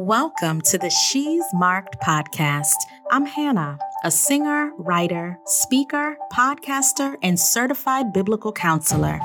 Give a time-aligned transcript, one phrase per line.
[0.00, 2.76] Welcome to the She's Marked podcast.
[3.10, 9.18] I'm Hannah, a singer, writer, speaker, podcaster, and certified biblical counselor.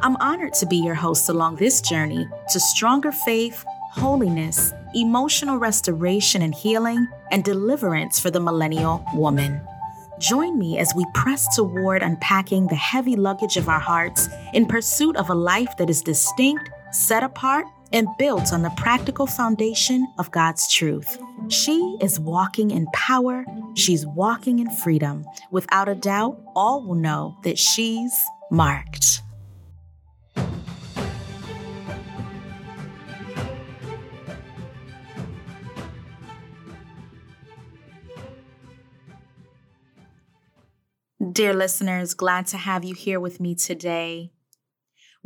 [0.00, 6.40] I'm honored to be your host along this journey to stronger faith, holiness, emotional restoration
[6.40, 9.60] and healing, and deliverance for the millennial woman.
[10.18, 15.16] Join me as we press toward unpacking the heavy luggage of our hearts in pursuit
[15.16, 20.30] of a life that is distinct, set apart, and built on the practical foundation of
[20.30, 21.18] God's truth.
[21.48, 25.24] She is walking in power, she's walking in freedom.
[25.50, 28.12] Without a doubt, all will know that she's
[28.50, 29.20] marked.
[41.32, 44.33] Dear listeners, glad to have you here with me today.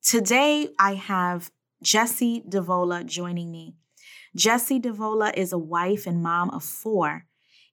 [0.02, 1.52] today I have
[1.84, 3.76] Jessie DiVola joining me.
[4.36, 7.26] Jessie DiVola is a wife and mom of four.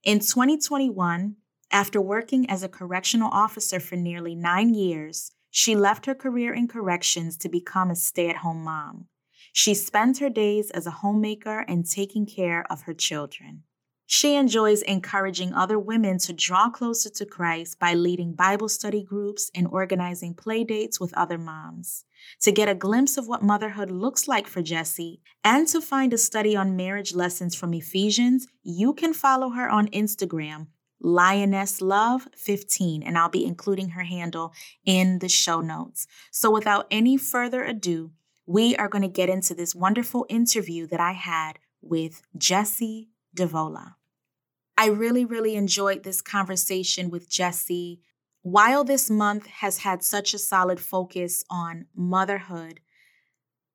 [0.05, 1.37] In 2021,
[1.71, 6.69] after working as a correctional officer for nearly nine years, she left her career in
[6.69, 9.07] corrections to become a stay at home mom.
[9.53, 13.65] She spends her days as a homemaker and taking care of her children.
[14.07, 19.51] She enjoys encouraging other women to draw closer to Christ by leading Bible study groups
[19.55, 22.05] and organizing play dates with other moms.
[22.43, 26.19] To get a glimpse of what motherhood looks like for Jessie and to find a
[26.19, 30.67] study on marriage lessons from Ephesians, you can follow her on Instagram,
[31.01, 34.53] Lioness Love 15, and I'll be including her handle
[34.85, 36.07] in the show notes.
[36.31, 38.11] So without any further ado,
[38.47, 43.95] we are going to get into this wonderful interview that I had with Jessie DiVola.
[44.77, 48.01] I really, really enjoyed this conversation with Jessie.
[48.43, 52.81] While this month has had such a solid focus on motherhood,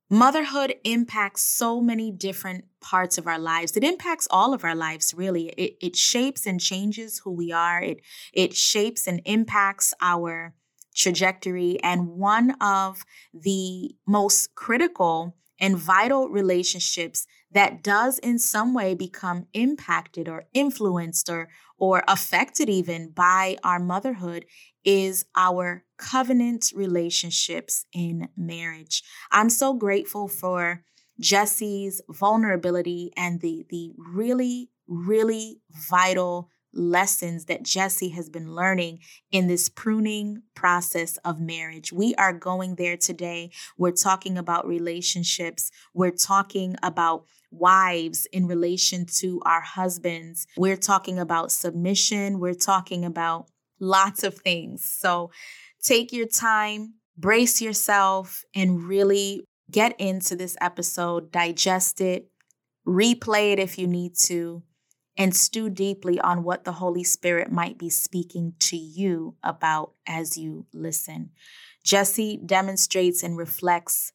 [0.09, 3.77] motherhood impacts so many different parts of our lives.
[3.77, 5.49] It impacts all of our lives, really.
[5.49, 8.01] It, it shapes and changes who we are, it,
[8.33, 10.53] it shapes and impacts our
[10.97, 11.81] trajectory.
[11.83, 13.03] And one of
[13.33, 21.29] the most critical and vital relationships that does in some way become impacted or influenced
[21.29, 24.45] or, or affected even by our motherhood
[24.83, 29.03] is our covenant relationships in marriage.
[29.31, 30.83] I'm so grateful for
[31.19, 38.99] Jessie's vulnerability and the, the really, really vital lessons that Jessie has been learning
[39.31, 41.91] in this pruning process of marriage.
[41.91, 43.51] We are going there today.
[43.77, 51.17] We're talking about relationships, we're talking about wives in relation to our husbands, we're talking
[51.17, 53.47] about submission, we're talking about
[53.79, 54.83] lots of things.
[54.83, 55.31] So
[55.81, 62.29] take your time, brace yourself, and really get into this episode, digest it,
[62.85, 64.63] replay it if you need to
[65.17, 70.37] and stew deeply on what the Holy Spirit might be speaking to you about as
[70.37, 71.31] you listen.
[71.83, 74.13] Jessie demonstrates and reflects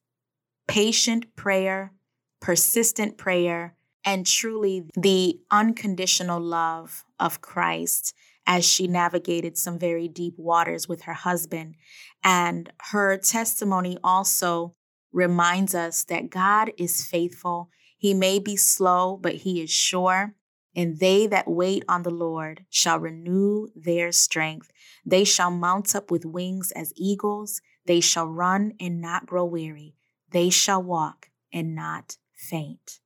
[0.69, 1.93] patient prayer,
[2.41, 8.15] persistent prayer, and truly the unconditional love of Christ
[8.47, 11.77] as she navigated some very deep waters with her husband.
[12.25, 14.75] And her testimony also
[15.13, 17.71] reminds us that God is faithful.
[17.97, 20.35] He may be slow, but He is sure.
[20.75, 24.71] And they that wait on the Lord shall renew their strength.
[25.05, 27.61] They shall mount up with wings as eagles.
[27.87, 29.95] They shall run and not grow weary.
[30.31, 33.01] They shall walk and not faint.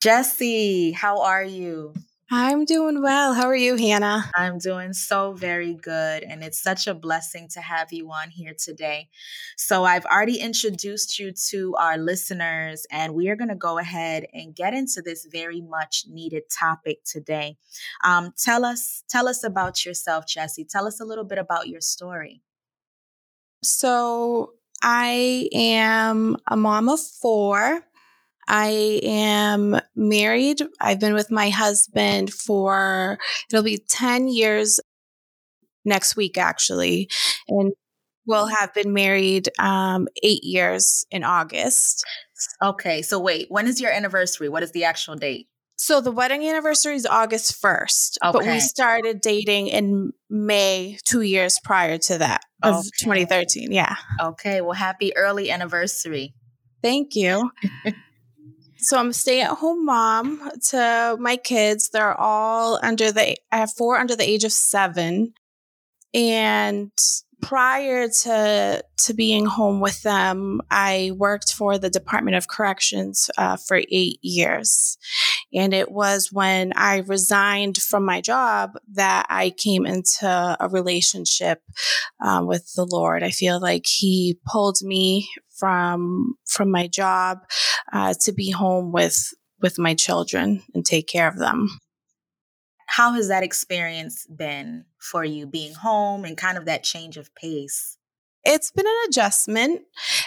[0.00, 1.94] Jessie, how are you?
[2.30, 3.34] I'm doing well.
[3.34, 4.28] How are you, Hannah?
[4.34, 6.24] I'm doing so very good.
[6.24, 9.08] And it's such a blessing to have you on here today.
[9.56, 14.26] So, I've already introduced you to our listeners, and we are going to go ahead
[14.32, 17.58] and get into this very much needed topic today.
[18.04, 20.64] Um, tell us, tell us about yourself, Jessie.
[20.64, 22.42] Tell us a little bit about your story.
[23.62, 24.52] So,
[24.82, 27.82] I am a mom of four.
[28.48, 30.62] I am married.
[30.80, 33.18] I've been with my husband for,
[33.50, 34.80] it'll be 10 years
[35.84, 37.08] next week, actually.
[37.48, 37.72] And
[38.26, 42.04] we'll have been married um, eight years in August.
[42.62, 43.02] Okay.
[43.02, 44.48] So, wait, when is your anniversary?
[44.48, 45.48] What is the actual date?
[45.78, 48.32] So the wedding anniversary is August 1st, okay.
[48.32, 52.88] but we started dating in May 2 years prior to that of okay.
[53.02, 53.72] 2013.
[53.72, 53.96] Yeah.
[54.20, 56.34] Okay, well happy early anniversary.
[56.82, 57.50] Thank you.
[58.78, 61.90] So I'm a stay at home mom to my kids.
[61.90, 65.32] They're all under the, I have four under the age of seven.
[66.14, 66.90] And
[67.42, 73.56] prior to to being home with them, I worked for the Department of Corrections uh,
[73.56, 74.96] for eight years,
[75.52, 81.62] and it was when I resigned from my job that I came into a relationship
[82.24, 83.22] um, with the Lord.
[83.22, 87.38] I feel like He pulled me from from my job
[87.92, 91.80] uh, to be home with with my children and take care of them.
[92.86, 97.34] How has that experience been for you being home and kind of that change of
[97.34, 97.98] pace?
[98.44, 99.82] It's been an adjustment.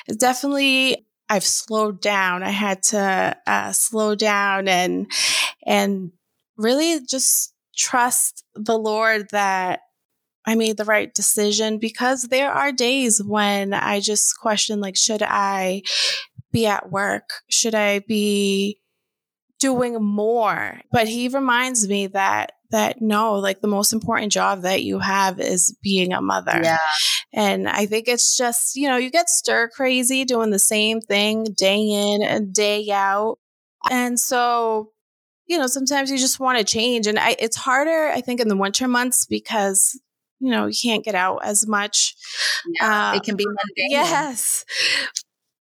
[0.07, 2.43] It's definitely I've slowed down.
[2.43, 5.09] I had to uh, slow down and
[5.65, 6.11] and
[6.57, 9.81] really just trust the Lord that
[10.45, 15.21] I made the right decision because there are days when I just question, like, should
[15.21, 15.83] I
[16.51, 17.29] be at work?
[17.49, 18.79] Should I be
[19.59, 20.81] doing more?
[20.91, 25.39] But he reminds me that that no, like the most important job that you have
[25.39, 26.59] is being a mother.
[26.63, 26.77] Yeah.
[27.33, 31.45] And I think it's just, you know, you get stir crazy doing the same thing
[31.57, 33.37] day in and day out.
[33.89, 34.91] And so,
[35.47, 37.07] you know, sometimes you just want to change.
[37.07, 39.99] And I, it's harder, I think, in the winter months because
[40.39, 42.15] you know, you can't get out as much.
[42.79, 43.91] Yeah, uh, it can be mundane.
[43.91, 44.65] Yes.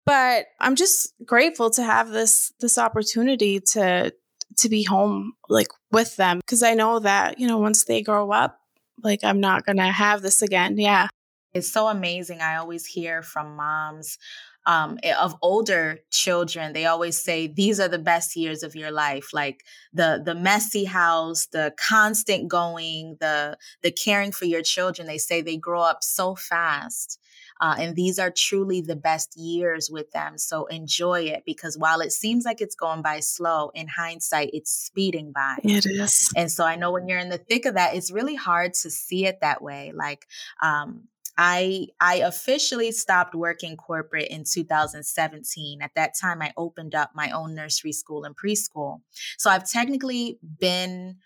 [0.05, 4.13] But I'm just grateful to have this this opportunity to
[4.57, 8.31] to be home like with them because I know that, you know, once they grow
[8.31, 8.59] up,
[9.01, 10.77] like I'm not going to have this again.
[10.77, 11.07] Yeah.
[11.53, 12.41] It's so amazing.
[12.41, 14.17] I always hear from moms
[14.65, 18.91] um, eh, of older children, they always say these are the best years of your
[18.91, 19.33] life.
[19.33, 19.63] Like
[19.93, 25.07] the the messy house, the constant going, the the caring for your children.
[25.07, 27.19] They say they grow up so fast.
[27.61, 30.37] Uh, and these are truly the best years with them.
[30.37, 34.71] So enjoy it because while it seems like it's going by slow, in hindsight, it's
[34.71, 35.57] speeding by.
[35.63, 36.31] It is.
[36.35, 38.89] And so I know when you're in the thick of that, it's really hard to
[38.89, 39.93] see it that way.
[39.95, 40.27] Like,
[40.61, 41.07] um,
[41.37, 45.81] I I officially stopped working corporate in 2017.
[45.81, 49.01] At that time I opened up my own nursery school and preschool.
[49.37, 51.17] So I've technically been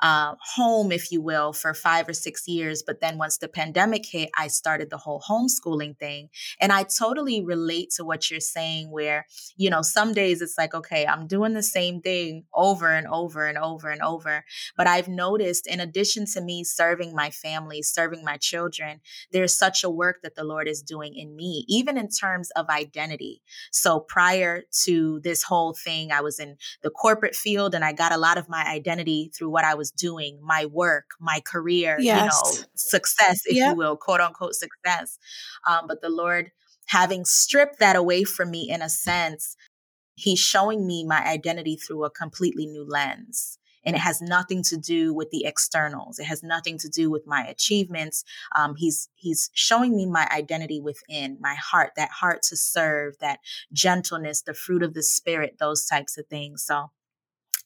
[0.00, 2.82] uh, home, if you will, for five or six years.
[2.86, 6.28] But then once the pandemic hit, I started the whole homeschooling thing.
[6.60, 9.26] And I totally relate to what you're saying, where,
[9.56, 13.46] you know, some days it's like, okay, I'm doing the same thing over and over
[13.46, 14.44] and over and over.
[14.76, 19.00] But I've noticed, in addition to me serving my family, serving my children,
[19.32, 22.68] there's such a work that the Lord is doing in me, even in terms of
[22.68, 23.42] identity.
[23.72, 28.12] So prior to this whole thing, I was in the corporate field and I got
[28.12, 31.96] a lot of my identity through what I was was doing, my work, my career,
[32.00, 32.40] yes.
[32.44, 33.70] you know, success, if yep.
[33.70, 35.18] you will, quote unquote success.
[35.66, 36.50] Um, but the Lord,
[36.86, 39.56] having stripped that away from me in a sense,
[40.18, 43.58] He's showing me my identity through a completely new lens.
[43.84, 46.18] And it has nothing to do with the externals.
[46.18, 48.24] It has nothing to do with my achievements.
[48.56, 53.40] Um, he's he's showing me my identity within my heart, that heart to serve, that
[53.72, 56.64] gentleness, the fruit of the spirit, those types of things.
[56.64, 56.90] So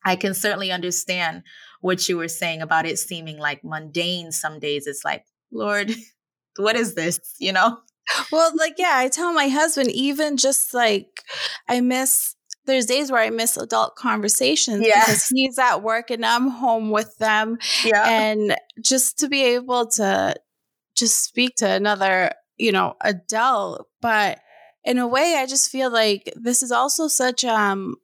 [0.04, 1.42] I can certainly understand
[1.80, 4.87] what you were saying about it seeming like mundane some days.
[4.87, 5.92] It's like, Lord,
[6.56, 7.20] what is this?
[7.38, 7.78] You know?
[8.32, 11.22] Well, like, yeah, I tell my husband, even just like,
[11.68, 12.34] I miss
[12.66, 15.06] there's days where I miss adult conversations yes.
[15.06, 17.58] because he's at work and I'm home with them.
[17.84, 18.08] Yeah.
[18.08, 20.34] And just to be able to
[20.96, 23.88] just speak to another, you know, adult.
[24.00, 24.38] But
[24.84, 27.96] in a way, I just feel like this is also such um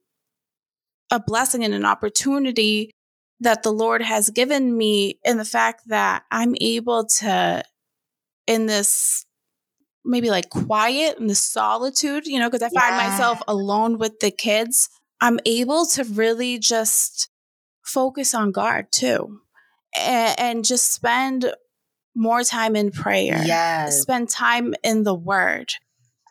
[1.11, 2.91] a blessing and an opportunity
[3.39, 7.63] that the Lord has given me in the fact that I'm able to,
[8.47, 9.25] in this
[10.03, 13.09] maybe like quiet and the solitude, you know, because I find yeah.
[13.09, 14.89] myself alone with the kids,
[15.21, 17.29] I'm able to really just
[17.83, 19.39] focus on God too
[19.97, 21.51] and, and just spend
[22.15, 23.43] more time in prayer.
[23.45, 24.01] Yes.
[24.01, 25.71] Spend time in the word.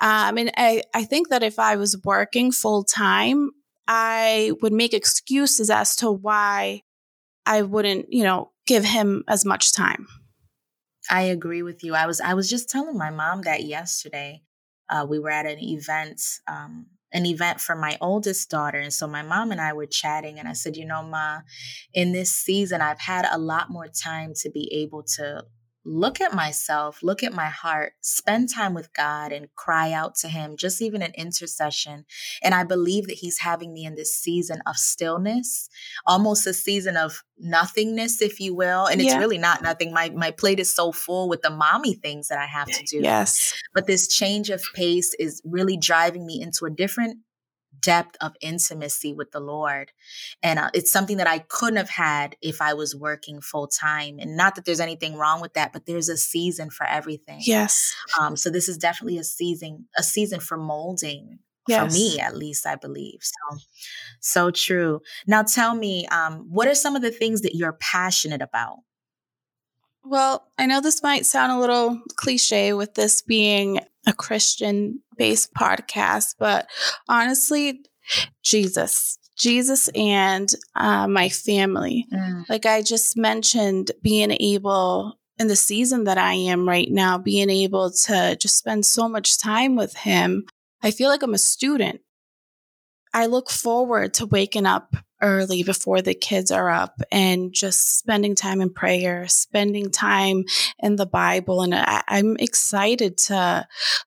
[0.00, 3.50] Um, and I, I think that if I was working full time,
[3.86, 6.82] I would make excuses as to why
[7.46, 10.06] I wouldn't, you know, give him as much time.
[11.08, 11.94] I agree with you.
[11.94, 14.42] I was I was just telling my mom that yesterday.
[14.88, 19.06] Uh, we were at an event, um, an event for my oldest daughter, and so
[19.06, 21.40] my mom and I were chatting, and I said, you know, ma,
[21.92, 25.44] in this season, I've had a lot more time to be able to
[25.86, 30.28] look at myself, look at my heart, spend time with God and cry out to
[30.28, 32.04] Him, just even an intercession.
[32.42, 35.68] And I believe that He's having me in this season of stillness,
[36.04, 38.86] almost a season of nothingness, if you will.
[38.86, 39.12] And yeah.
[39.12, 39.92] it's really not nothing.
[39.92, 43.00] My my plate is so full with the mommy things that I have to do.
[43.00, 43.54] Yes.
[43.72, 47.18] But this change of pace is really driving me into a different
[47.86, 49.92] depth of intimacy with the Lord.
[50.42, 54.18] And uh, it's something that I couldn't have had if I was working full time.
[54.18, 57.40] And not that there's anything wrong with that, but there's a season for everything.
[57.44, 57.94] Yes.
[58.18, 61.38] Um, so this is definitely a season, a season for molding.
[61.68, 61.92] Yes.
[61.92, 63.18] For me, at least, I believe.
[63.22, 63.58] So,
[64.20, 65.00] so true.
[65.26, 68.78] Now, tell me, um, what are some of the things that you're passionate about?
[70.04, 75.52] Well, I know this might sound a little cliche with this being a Christian based
[75.54, 76.68] podcast, but
[77.08, 77.84] honestly,
[78.42, 82.06] Jesus, Jesus and uh, my family.
[82.12, 82.48] Mm.
[82.48, 87.50] Like I just mentioned, being able in the season that I am right now, being
[87.50, 90.46] able to just spend so much time with him,
[90.82, 92.00] I feel like I'm a student.
[93.12, 98.34] I look forward to waking up early before the kids are up and just spending
[98.34, 100.44] time in prayer, spending time
[100.80, 101.62] in the Bible.
[101.62, 103.66] And I, am excited to,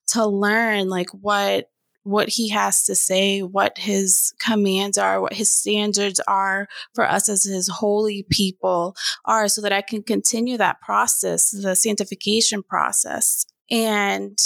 [0.10, 1.70] to learn like what,
[2.04, 7.30] what he has to say, what his commands are, what his standards are for us
[7.30, 13.46] as his holy people are, so that I can continue that process, the sanctification process.
[13.70, 14.38] And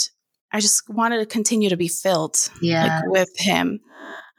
[0.52, 3.02] I just wanted to continue to be filled yeah.
[3.02, 3.80] like, with him.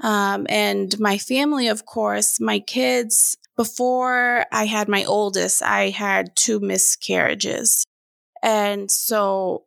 [0.01, 6.35] Um, and my family, of course, my kids, before I had my oldest, I had
[6.37, 7.85] two miscarriages.
[8.43, 9.65] And so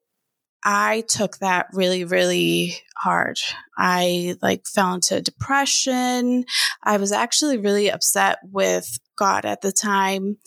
[0.63, 3.39] I took that really, really hard.
[3.77, 6.45] I like fell into depression.
[6.83, 10.37] I was actually really upset with God at the time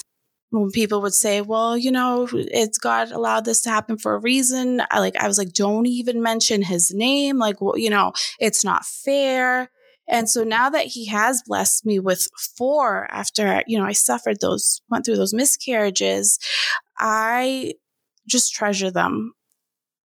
[0.50, 4.20] when people would say, well, you know, it's God allowed this to happen for a
[4.20, 4.82] reason.
[4.90, 7.38] I like, I was like, don't even mention his name.
[7.38, 9.70] Like, well, you know, it's not fair.
[10.08, 12.26] And so now that he has blessed me with
[12.56, 16.38] four after, you know, I suffered those, went through those miscarriages,
[16.98, 17.74] I
[18.26, 19.34] just treasure them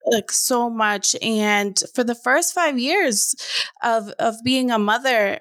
[0.07, 1.17] like so much.
[1.21, 3.35] And for the first five years
[3.83, 5.41] of, of being a mother,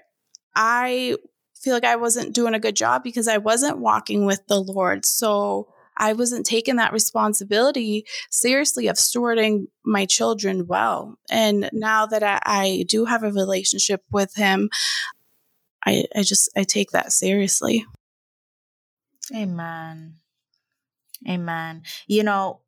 [0.56, 1.18] I
[1.68, 5.06] feel like I wasn't doing a good job because I wasn't walking with the Lord.
[5.06, 11.20] So I wasn't taking that responsibility seriously of stewarding my children well.
[11.30, 14.70] And now that I, I do have a relationship with him,
[15.86, 17.86] I, I just I take that seriously.
[19.36, 20.20] Amen.
[21.28, 21.82] Amen.
[22.08, 22.62] You know,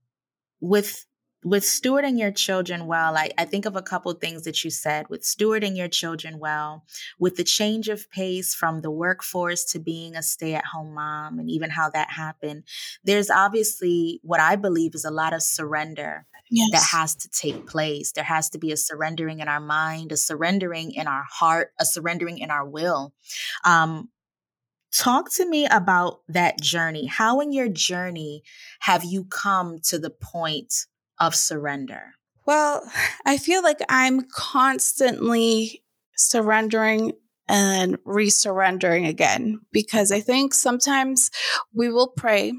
[0.60, 1.06] with
[1.44, 4.70] with stewarding your children well, I, I think of a couple of things that you
[4.70, 6.84] said with stewarding your children well,
[7.18, 11.40] with the change of pace from the workforce to being a stay at home mom,
[11.40, 12.64] and even how that happened.
[13.04, 16.72] There's obviously what I believe is a lot of surrender yes.
[16.72, 18.12] that has to take place.
[18.12, 21.86] There has to be a surrendering in our mind, a surrendering in our heart, a
[21.86, 23.14] surrendering in our will.
[23.66, 24.10] Um,
[24.92, 27.06] Talk to me about that journey.
[27.06, 28.42] How in your journey
[28.80, 30.88] have you come to the point
[31.20, 32.14] of surrender?
[32.46, 32.90] Well,
[33.26, 35.84] I feel like I'm constantly
[36.16, 37.14] surrendering
[37.48, 41.32] and resurrendering again because I think sometimes
[41.74, 42.54] we will pray,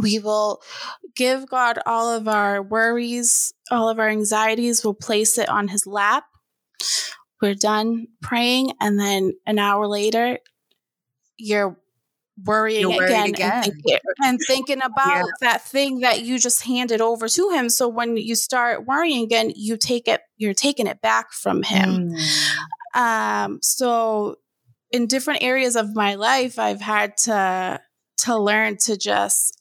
[0.00, 0.62] we will
[1.16, 5.86] give God all of our worries, all of our anxieties, we'll place it on his
[5.86, 6.24] lap.
[7.40, 10.38] We're done praying, and then an hour later,
[11.36, 11.76] you're
[12.44, 13.52] worrying again, again.
[13.52, 15.32] And, thinking, and, thinking, about yeah.
[15.40, 19.52] that thing that you just handed over to him so when you start worrying again
[19.54, 22.96] you take it you're taking it back from him mm.
[22.96, 24.36] um so
[24.90, 27.80] in different areas of my life i've had to
[28.18, 29.58] to learn to just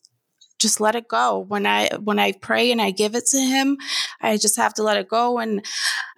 [0.60, 3.78] just let it go when i when i pray and i give it to him
[4.22, 5.66] i just have to let it go and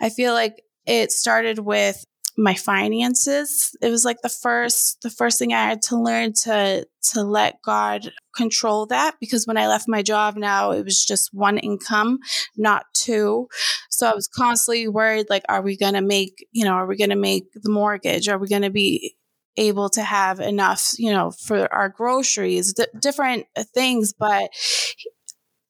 [0.01, 2.05] i feel like it started with
[2.38, 3.75] my finances.
[3.82, 7.62] It was like the first the first thing I had to learn to to let
[7.63, 12.20] God control that because when I left my job now it was just one income,
[12.58, 13.48] not two.
[13.90, 16.98] So I was constantly worried like are we going to make, you know, are we
[16.98, 18.28] going to make the mortgage?
[18.28, 19.16] Are we going to be
[19.58, 24.50] able to have enough, you know, for our groceries, d- different things, but
[24.98, 25.10] he,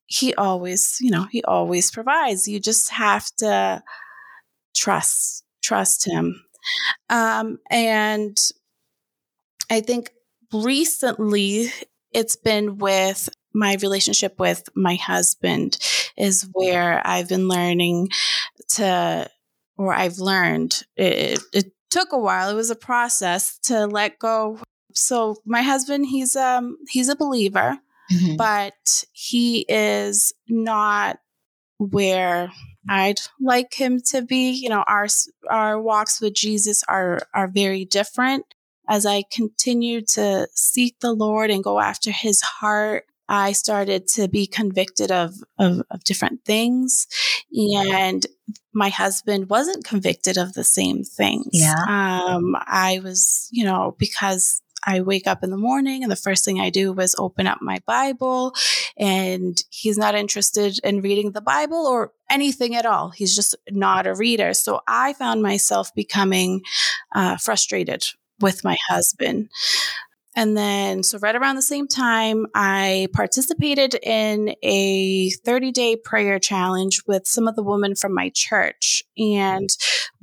[0.07, 2.47] he always, you know, he always provides.
[2.47, 3.81] You just have to
[4.75, 6.43] trust trust him.
[7.09, 8.37] Um, and
[9.69, 10.11] I think
[10.51, 11.71] recently
[12.11, 15.77] it's been with my relationship with my husband
[16.17, 18.09] is where I've been learning
[18.75, 19.29] to,
[19.77, 22.49] or I've learned it, it took a while.
[22.49, 24.59] It was a process to let go.
[24.93, 27.77] So my husband, he's um he's a believer,
[28.11, 28.35] mm-hmm.
[28.35, 31.19] but he is not
[31.77, 32.51] where
[32.89, 34.51] I'd like him to be.
[34.51, 35.07] You know, our
[35.49, 38.45] our walks with Jesus are are very different.
[38.89, 44.27] As I continue to seek the Lord and go after His heart, I started to
[44.27, 47.07] be convicted of, of, of different things,
[47.55, 48.25] and
[48.73, 51.47] my husband wasn't convicted of the same things.
[51.53, 51.75] Yeah.
[51.87, 56.45] Um, I was, you know, because I wake up in the morning and the first
[56.45, 58.53] thing I do was open up my Bible
[58.97, 63.09] and he's not interested in reading the Bible or anything at all.
[63.09, 64.53] He's just not a reader.
[64.53, 66.61] So I found myself becoming
[67.15, 68.03] uh, frustrated
[68.39, 69.49] with my husband.
[70.35, 76.39] And then, so right around the same time, I participated in a 30 day prayer
[76.39, 79.03] challenge with some of the women from my church.
[79.15, 79.69] And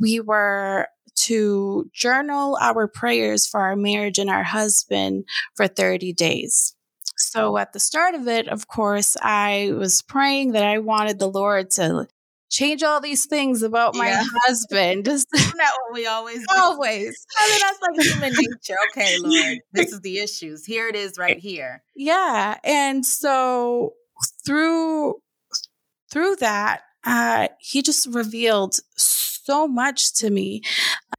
[0.00, 0.88] we were
[1.26, 5.24] to journal our prayers for our marriage and our husband
[5.56, 6.74] for 30 days.
[7.16, 11.28] So at the start of it, of course, I was praying that I wanted the
[11.28, 12.06] Lord to
[12.50, 14.24] change all these things about my yeah.
[14.46, 15.06] husband.
[15.08, 16.46] Isn't that what we always do?
[16.56, 17.26] Always.
[17.38, 18.78] I mean, that's like human nature.
[18.90, 20.64] Okay, Lord, this is the issues.
[20.64, 21.82] Here it is right here.
[21.94, 22.58] Yeah.
[22.64, 23.94] And so
[24.44, 25.16] through
[26.10, 30.62] through that, uh, he just revealed so much to me.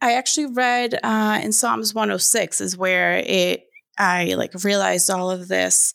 [0.02, 3.64] I actually read uh, in Psalms 106 is where it
[3.98, 5.94] I like realized all of this.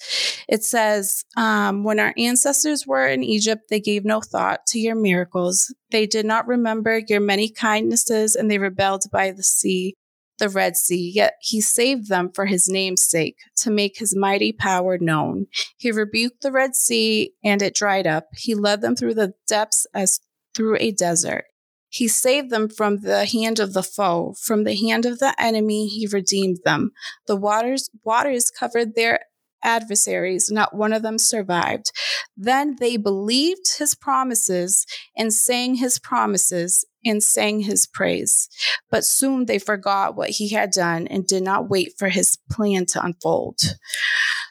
[0.49, 4.95] It says, um, when our ancestors were in Egypt, they gave no thought to your
[4.95, 5.75] miracles.
[5.91, 9.95] They did not remember your many kindnesses and they rebelled by the sea,
[10.39, 11.11] the Red Sea.
[11.15, 15.47] Yet he saved them for his name's sake to make his mighty power known.
[15.77, 18.27] He rebuked the Red Sea and it dried up.
[18.37, 20.21] He led them through the depths as
[20.55, 21.47] through a desert.
[21.89, 25.87] He saved them from the hand of the foe, from the hand of the enemy,
[25.87, 26.93] he redeemed them.
[27.27, 29.21] The waters, waters covered their
[29.63, 31.91] adversaries, not one of them survived.
[32.37, 38.49] Then they believed his promises and sang his promises and sang his praise.
[38.91, 42.87] But soon they forgot what he had done and did not wait for his plan
[42.87, 43.59] to unfold.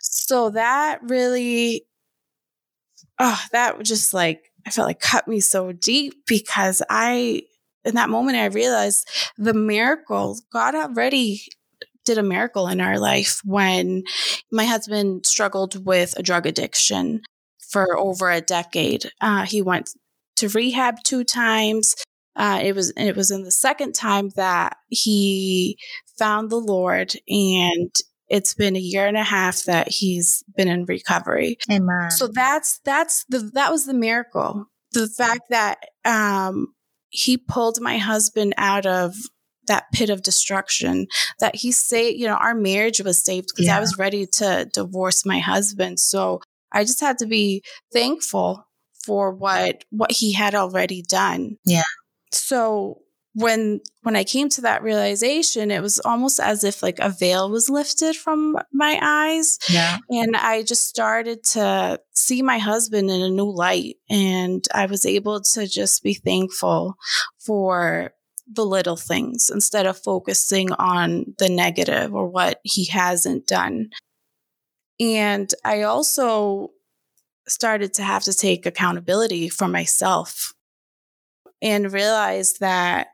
[0.02, 1.86] So that really,
[3.20, 7.44] oh, that just like I felt like cut me so deep because I,
[7.84, 11.44] in that moment, I realized the miracle, God already
[12.04, 14.04] did a miracle in our life when
[14.52, 17.22] my husband struggled with a drug addiction
[17.70, 19.12] for over a decade.
[19.22, 19.90] Uh, he went
[20.38, 21.96] to rehab two times.
[22.36, 25.78] Uh, it was it was in the second time that he
[26.18, 27.94] found the Lord, and
[28.30, 31.58] it's been a year and a half that he's been in recovery.
[31.72, 32.12] Amen.
[32.12, 34.66] So that's that's the that was the miracle.
[34.94, 36.74] The fact that um
[37.10, 39.16] he pulled my husband out of
[39.68, 41.08] that pit of destruction
[41.40, 43.78] that he saved you know our marriage was saved because yeah.
[43.78, 46.40] i was ready to divorce my husband so
[46.72, 48.64] i just had to be thankful
[49.04, 51.82] for what what he had already done yeah
[52.32, 53.00] so
[53.36, 57.50] when when I came to that realization, it was almost as if like a veil
[57.50, 59.60] was lifted from my eyes.
[59.70, 59.98] Yeah.
[60.10, 63.98] And I just started to see my husband in a new light.
[64.10, 66.96] And I was able to just be thankful
[67.38, 68.14] for
[68.48, 73.90] the little things instead of focusing on the negative or what he hasn't done.
[74.98, 76.70] And I also
[77.48, 80.54] started to have to take accountability for myself
[81.62, 83.08] and realize that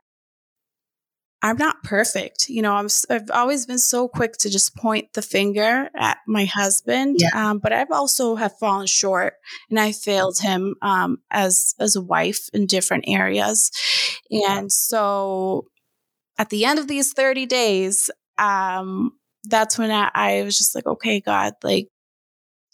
[1.42, 2.48] I'm not perfect.
[2.48, 6.44] You know, I'm, I've always been so quick to just point the finger at my
[6.44, 7.16] husband.
[7.18, 7.50] Yeah.
[7.50, 9.34] Um, but I've also have fallen short
[9.68, 13.72] and I failed him, um, as, as a wife in different areas.
[14.30, 15.66] And so
[16.38, 19.12] at the end of these 30 days, um,
[19.44, 21.88] that's when I, I was just like, okay, God, like,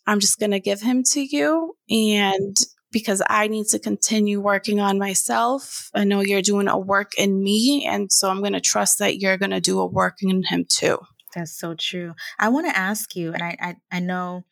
[0.06, 1.74] I'm just going to give him to you.
[1.88, 2.56] And
[2.90, 5.90] because I need to continue working on myself.
[5.94, 7.86] I know you're doing a work in me.
[7.86, 10.64] And so I'm going to trust that you're going to do a work in him
[10.68, 10.98] too.
[11.34, 12.14] That's so true.
[12.38, 14.44] I want to ask you, and I, I, I know,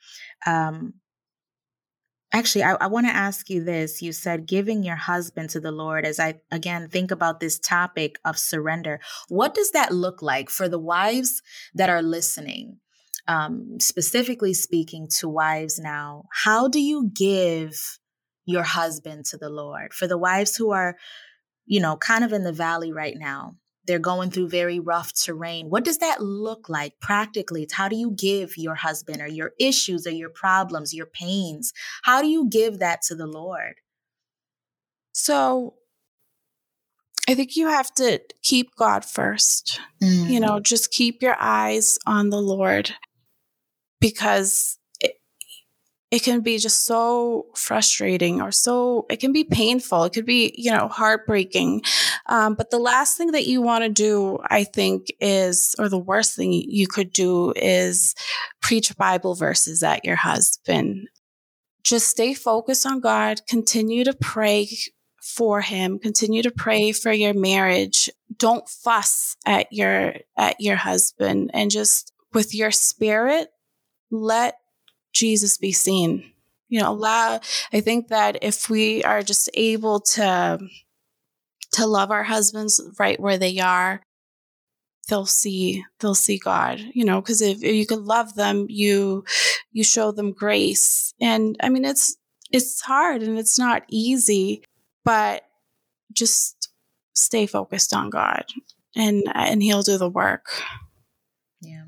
[0.47, 0.95] um,
[2.33, 4.03] actually, I, I want to ask you this.
[4.03, 8.19] You said giving your husband to the Lord, as I again think about this topic
[8.27, 9.01] of surrender.
[9.29, 11.41] What does that look like for the wives
[11.75, 12.79] that are listening?
[13.27, 17.99] Um, specifically speaking to wives now, how do you give
[18.47, 19.93] your husband to the Lord?
[19.93, 20.97] For the wives who are,
[21.67, 23.57] you know, kind of in the valley right now,
[23.87, 25.69] they're going through very rough terrain.
[25.69, 27.63] What does that look like practically?
[27.63, 31.73] It's how do you give your husband or your issues or your problems, your pains?
[32.03, 33.75] How do you give that to the Lord?
[35.13, 35.75] So
[37.29, 39.81] I think you have to keep God first.
[40.03, 40.31] Mm.
[40.31, 42.93] You know, just keep your eyes on the Lord
[44.01, 44.76] because
[46.11, 50.05] it can be just so frustrating or so it can be painful.
[50.05, 51.83] It could be you know heartbreaking.
[52.27, 55.99] Um, but the last thing that you want to do i think is or the
[55.99, 58.15] worst thing you could do is
[58.61, 61.09] preach bible verses at your husband.
[61.83, 63.41] Just stay focused on god.
[63.49, 64.69] Continue to pray
[65.21, 65.99] for him.
[65.99, 68.11] Continue to pray for your marriage.
[68.37, 71.51] Don't fuss at your at your husband.
[71.53, 73.49] And just with your spirit
[74.11, 74.55] let
[75.17, 76.31] Jesus be seen.
[76.69, 77.41] You know, allow,
[77.73, 80.59] I think that if we are just able to,
[81.73, 84.03] to love our husbands right where they are,
[85.09, 89.25] they'll see, they'll see God, you know, because if, if you can love them, you,
[89.73, 91.15] you show them grace.
[91.21, 92.17] And I mean, it's,
[92.51, 94.65] it's hard and it's not easy,
[95.05, 95.45] but
[96.13, 96.71] just
[97.15, 98.45] stay focused on God
[98.97, 100.47] and, and he'll do the work.
[101.61, 101.85] Yeah.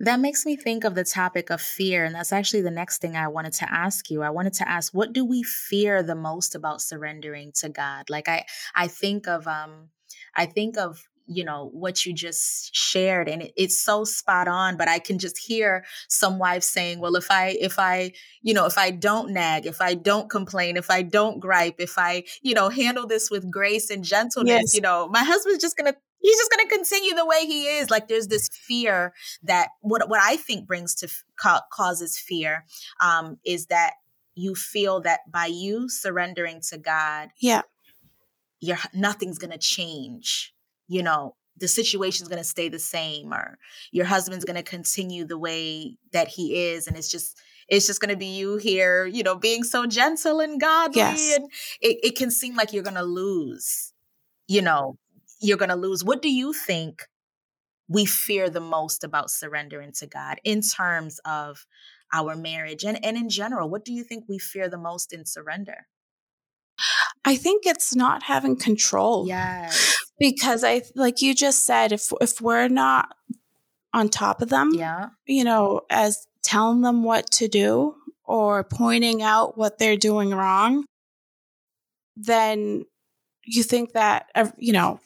[0.00, 2.04] That makes me think of the topic of fear.
[2.04, 4.22] And that's actually the next thing I wanted to ask you.
[4.22, 8.10] I wanted to ask, what do we fear the most about surrendering to God?
[8.10, 9.88] Like I, I think of, um,
[10.34, 14.76] I think of you know what you just shared and it, it's so spot on
[14.76, 18.64] but i can just hear some wives saying well if i if i you know
[18.64, 22.54] if i don't nag if i don't complain if i don't gripe if i you
[22.54, 24.74] know handle this with grace and gentleness yes.
[24.74, 27.90] you know my husband's just gonna he's just going to continue the way he is.
[27.90, 32.64] Like there's this fear that what what i think brings to ca- causes fear
[33.00, 33.94] um is that
[34.34, 37.62] you feel that by you surrendering to god yeah.
[38.60, 40.54] you're nothing's going to change.
[40.88, 43.58] You know the situation's going to stay the same or
[43.90, 46.86] your husband's going to continue the way that he is.
[46.86, 50.40] And it's just it's just going to be you here you know being so gentle
[50.40, 51.36] and godly yes.
[51.36, 51.50] and
[51.80, 53.92] it, it can seem like you're going to lose
[54.46, 54.98] you know
[55.40, 56.04] you're going to lose.
[56.04, 57.02] What do you think
[57.88, 61.66] we fear the most about surrendering to God in terms of
[62.12, 63.68] our marriage and, and in general?
[63.68, 65.86] What do you think we fear the most in surrender?
[67.24, 69.26] I think it's not having control.
[69.26, 69.96] Yes.
[70.18, 73.14] Because I like you just said if if we're not
[73.92, 75.08] on top of them, yeah.
[75.26, 77.94] you know, as telling them what to do
[78.24, 80.84] or pointing out what they're doing wrong,
[82.16, 82.84] then
[83.44, 85.00] you think that you know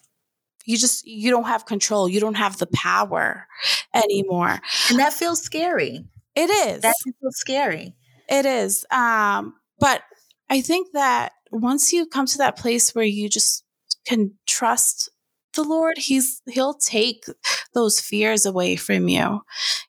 [0.66, 3.46] you just you don't have control you don't have the power
[3.94, 4.61] anymore.
[4.90, 6.05] And that feels scary.
[6.35, 6.83] It is.
[6.83, 7.94] That feels scary.
[8.29, 10.03] It is um but
[10.49, 13.64] i think that once you come to that place where you just
[14.07, 15.09] can trust
[15.55, 17.25] the lord he's he'll take
[17.75, 19.40] those fears away from you.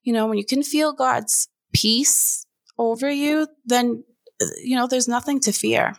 [0.04, 2.46] You know when you can feel god's peace
[2.78, 4.04] over you then
[4.64, 5.94] you know there's nothing to fear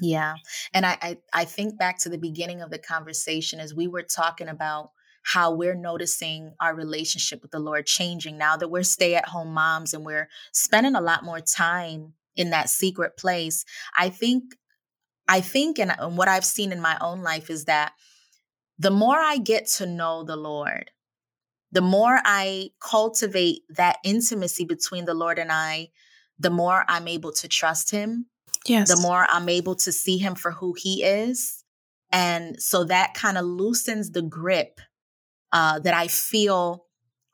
[0.00, 0.34] yeah.
[0.72, 4.02] And I, I, I think back to the beginning of the conversation as we were
[4.02, 4.90] talking about
[5.22, 9.52] how we're noticing our relationship with the Lord changing now that we're stay at home
[9.52, 13.64] moms and we're spending a lot more time in that secret place.
[13.96, 14.54] I think
[15.30, 17.92] I think and, and what I've seen in my own life is that
[18.78, 20.92] the more I get to know the Lord,
[21.72, 25.88] the more I cultivate that intimacy between the Lord and I,
[26.38, 28.26] the more I'm able to trust him
[28.66, 28.88] Yes.
[28.88, 31.64] The more I'm able to see him for who he is.
[32.10, 34.80] And so that kind of loosens the grip
[35.52, 36.86] uh, that I feel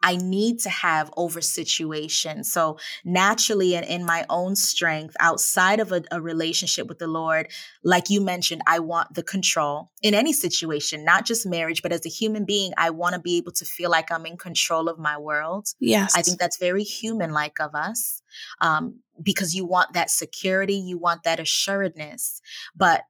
[0.04, 2.52] I need to have over situations.
[2.52, 7.50] So naturally, and in my own strength, outside of a, a, relationship with the Lord,
[7.82, 12.04] like you mentioned, I want the control in any situation, not just marriage, but as
[12.04, 14.98] a human being, I want to be able to feel like I'm in control of
[14.98, 15.68] my world.
[15.80, 16.14] Yes.
[16.14, 18.20] I think that's very human like of us.
[18.60, 22.42] Um, because you want that security, you want that assuredness.
[22.76, 23.04] But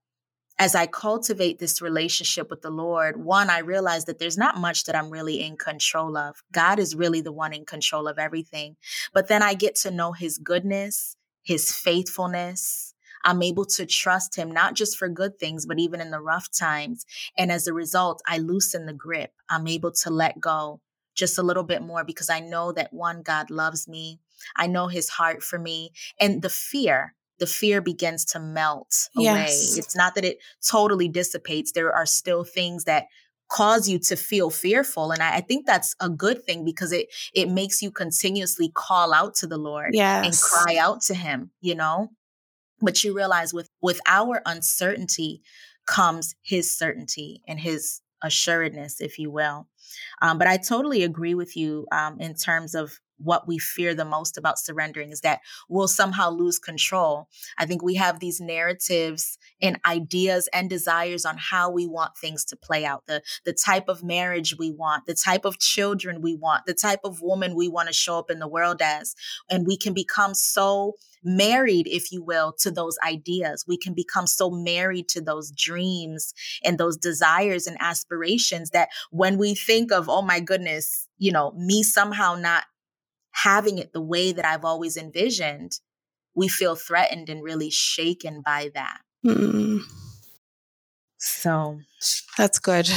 [0.59, 4.85] as I cultivate this relationship with the Lord, one, I realize that there's not much
[4.85, 6.43] that I'm really in control of.
[6.53, 8.77] God is really the one in control of everything.
[9.13, 12.95] But then I get to know his goodness, his faithfulness.
[13.25, 16.49] I'm able to trust him, not just for good things, but even in the rough
[16.57, 17.05] times.
[17.37, 19.33] And as a result, I loosen the grip.
[19.49, 20.81] I'm able to let go
[21.15, 24.21] just a little bit more because I know that one, God loves me.
[24.57, 25.93] I know his heart for me.
[26.21, 29.25] And the fear, the fear begins to melt away.
[29.25, 29.77] Yes.
[29.77, 31.73] It's not that it totally dissipates.
[31.73, 33.07] There are still things that
[33.49, 35.11] cause you to feel fearful.
[35.13, 39.13] And I, I think that's a good thing because it it makes you continuously call
[39.13, 39.95] out to the Lord
[40.25, 42.11] and cry out to him, you know?
[42.81, 45.43] But you realize with with our uncertainty
[45.87, 49.69] comes his certainty and his assuredness, if you will.
[50.23, 54.05] Um, but I totally agree with you um, in terms of what we fear the
[54.05, 57.29] most about surrendering is that we'll somehow lose control.
[57.59, 62.45] I think we have these narratives and ideas and desires on how we want things
[62.47, 66.35] to play out, the the type of marriage we want, the type of children we
[66.35, 69.15] want, the type of woman we want to show up in the world as.
[69.51, 73.65] And we can become so married, if you will, to those ideas.
[73.67, 79.39] We can become so married to those dreams and those desires and aspirations that when
[79.39, 82.65] we think of, oh my goodness, you know, me somehow not
[83.35, 85.79] having it the way that I've always envisioned,
[86.35, 89.01] we feel threatened and really shaken by that.
[89.25, 89.81] Mm,
[91.19, 91.81] So,
[92.37, 92.89] that's good.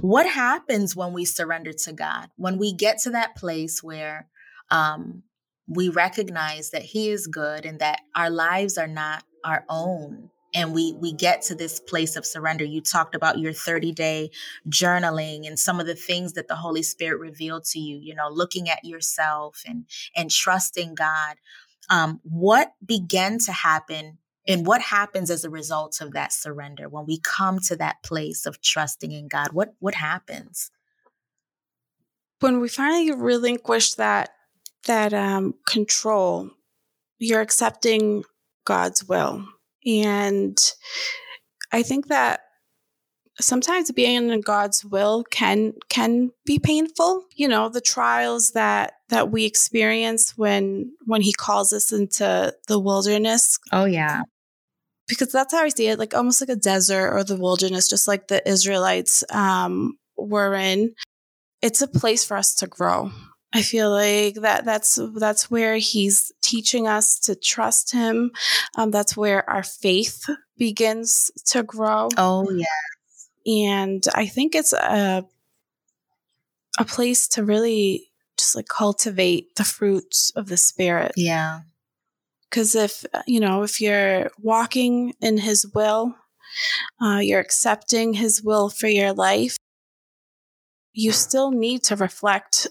[0.00, 2.28] what happens when we surrender to God?
[2.36, 4.28] When we get to that place where
[4.70, 5.22] um,
[5.68, 10.30] we recognize that He is good and that our lives are not our own.
[10.56, 12.64] And we we get to this place of surrender.
[12.64, 14.30] You talked about your 30 day
[14.68, 17.98] journaling and some of the things that the Holy Spirit revealed to you.
[17.98, 19.84] You know, looking at yourself and
[20.16, 21.36] and trusting God.
[21.88, 27.06] Um, what began to happen and what happens as a result of that surrender when
[27.06, 29.52] we come to that place of trusting in God?
[29.52, 30.70] What what happens?
[32.40, 34.30] When we finally relinquish that
[34.86, 36.50] that um, control,
[37.18, 38.24] you're accepting
[38.64, 39.44] God's will,
[39.86, 40.58] and
[41.72, 42.40] I think that
[43.40, 47.24] sometimes being in God's will can can be painful.
[47.34, 52.78] You know, the trials that that we experience when when He calls us into the
[52.80, 54.22] wilderness Oh yeah.
[55.08, 58.08] because that's how I see it, like almost like a desert or the wilderness, just
[58.08, 60.94] like the Israelites um, were in.
[61.62, 63.10] It's a place for us to grow.
[63.52, 68.30] I feel like that that's that's where he's teaching us to trust him.
[68.76, 70.24] Um, that's where our faith
[70.56, 72.64] begins to grow, Oh yeah.
[73.46, 75.24] and I think it's a
[76.78, 81.12] a place to really just like cultivate the fruits of the spirit.
[81.16, 81.60] Yeah.
[82.48, 86.14] Because if, you know, if you're walking in His will,
[87.02, 89.56] uh, you're accepting His will for your life,
[90.92, 92.66] you still need to reflect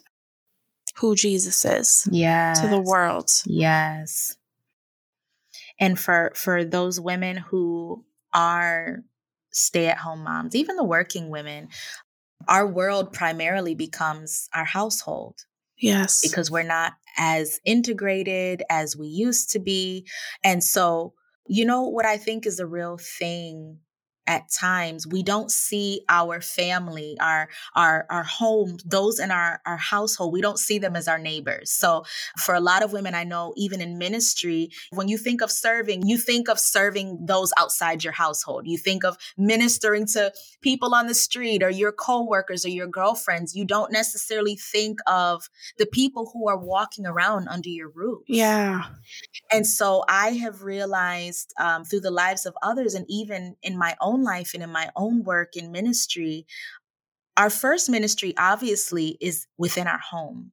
[0.97, 2.53] who Jesus is Yeah.
[2.53, 3.29] to the world.
[3.45, 4.37] Yes.
[5.79, 9.03] And for for those women who are
[9.51, 11.69] stay-at-home moms, even the working women,
[12.47, 15.45] our world primarily becomes our household.
[15.77, 16.21] Yes.
[16.21, 20.07] because we're not as integrated as we used to be.
[20.41, 21.13] And so,
[21.47, 23.79] you know, what I think is a real thing
[24.27, 29.77] at times we don't see our family our our our home those in our our
[29.77, 31.71] household we don't see them as our neighbors.
[31.71, 32.03] So
[32.37, 36.05] for a lot of women i know even in ministry when you think of serving
[36.07, 38.67] you think of serving those outside your household.
[38.67, 43.55] You think of ministering to people on the street or your coworkers or your girlfriends.
[43.55, 48.23] You don't necessarily think of the people who are walking around under your roof.
[48.27, 48.83] Yeah.
[49.51, 53.95] and so I have realized um, through the lives of others, and even in my
[54.01, 56.45] own life and in my own work in ministry,
[57.37, 60.51] our first ministry obviously is within our home.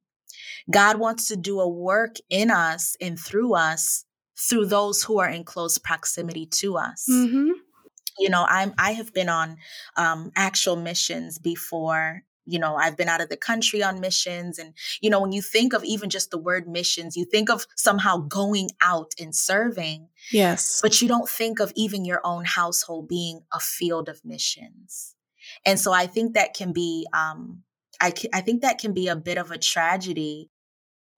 [0.69, 4.05] God wants to do a work in us and through us
[4.37, 7.05] through those who are in close proximity to us.
[7.09, 7.51] Mm-hmm.
[8.19, 9.57] You know, I'm I have been on
[9.95, 12.23] um, actual missions before.
[12.45, 14.59] You know, I've been out of the country on missions.
[14.59, 17.65] And, you know, when you think of even just the word missions, you think of
[17.75, 20.79] somehow going out and serving, Yes.
[20.81, 25.15] but you don't think of even your own household being a field of missions.
[25.65, 27.63] And so I think that can be, um,
[28.01, 30.49] I, I think that can be a bit of a tragedy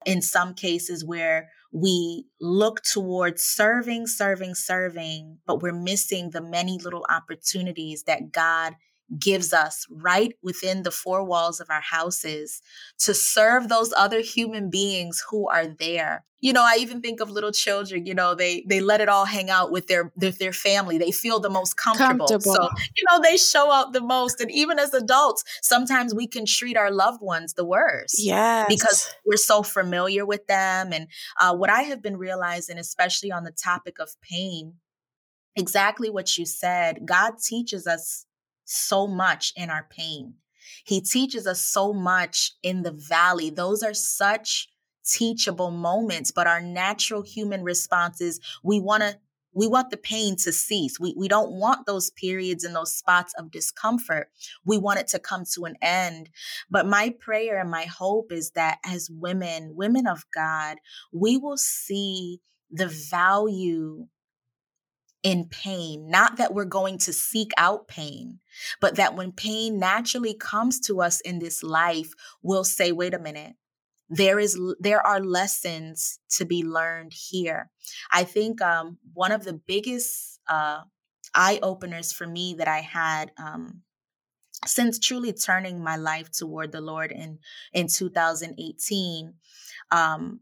[0.06, 6.78] in some cases where we look towards serving, serving, serving, but we're missing the many
[6.78, 8.76] little opportunities that God
[9.20, 12.62] gives us right within the four walls of our houses
[12.98, 16.26] to serve those other human beings who are there.
[16.42, 19.26] You know, I even think of little children, you know, they they let it all
[19.26, 20.98] hang out with their their, their family.
[20.98, 22.28] They feel the most comfortable.
[22.28, 22.56] comfortable.
[22.56, 24.42] So, you know, they show up the most.
[24.42, 28.16] And even as adults, sometimes we can treat our loved ones the worst.
[28.20, 28.66] Yeah.
[28.68, 30.94] Because we're so familiar with them.
[30.94, 31.08] And
[31.40, 34.76] uh, what I have been realizing, especially on the topic of pain,
[35.56, 37.06] exactly what you said.
[37.06, 38.25] God teaches us
[38.66, 40.36] so much in our pain.
[40.84, 43.50] He teaches us so much in the valley.
[43.50, 44.68] Those are such
[45.06, 49.18] teachable moments, but our natural human responses, we want to
[49.56, 51.00] we want the pain to cease.
[51.00, 54.30] We, we don't want those periods and those spots of discomfort.
[54.66, 56.30] We want it to come to an end.
[56.70, 60.80] But my prayer and my hope is that as women, women of God,
[61.14, 64.08] we will see the value
[65.26, 66.08] in pain.
[66.08, 68.40] Not that we're going to seek out pain,
[68.80, 73.20] but that when pain naturally comes to us in this life, we'll say, wait a
[73.20, 73.54] minute.
[74.08, 77.72] There is there are lessons to be learned here.
[78.14, 80.82] I think um, one of the biggest uh,
[81.34, 83.82] eye openers for me that I had um,
[84.68, 87.40] since truly turning my life toward the Lord in
[87.74, 89.34] in 2018,
[89.92, 90.42] um,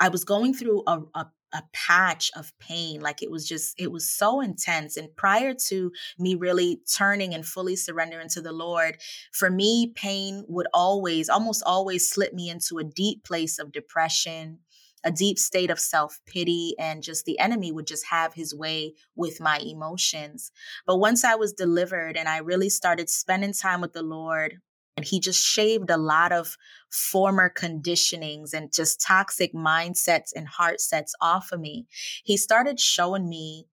[0.00, 3.90] I was going through a, a a patch of pain like it was just it
[3.90, 8.98] was so intense and prior to me really turning and fully surrendering to the lord
[9.32, 14.58] for me pain would always almost always slip me into a deep place of depression
[15.04, 18.94] a deep state of self pity, and just the enemy would just have his way
[19.14, 20.50] with my emotions.
[20.84, 24.58] But once I was delivered and I really started spending time with the Lord,
[24.96, 26.56] and he just shaved a lot of
[26.90, 31.86] former conditionings and just toxic mindsets and heart sets off of me.
[32.24, 33.66] He started showing me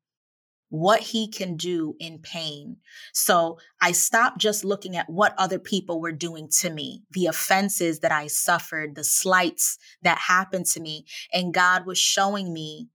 [0.70, 2.78] what he can do in pain.
[3.14, 8.00] So I stopped just looking at what other people were doing to me, the offenses
[8.00, 11.06] that I suffered, the slights that happened to me.
[11.32, 12.90] And God was showing me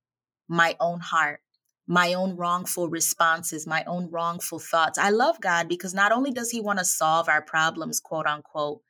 [0.49, 1.41] my own heart
[1.89, 4.99] my own wrongful responses, my own wrongful thoughts.
[4.99, 8.83] I love God because not only does He want to solve our problems, quote unquote,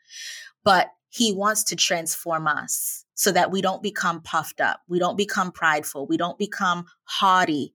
[0.64, 5.16] but He wants to transform us so that we don't become puffed up, we don't
[5.16, 7.72] become prideful, we don't become haughty.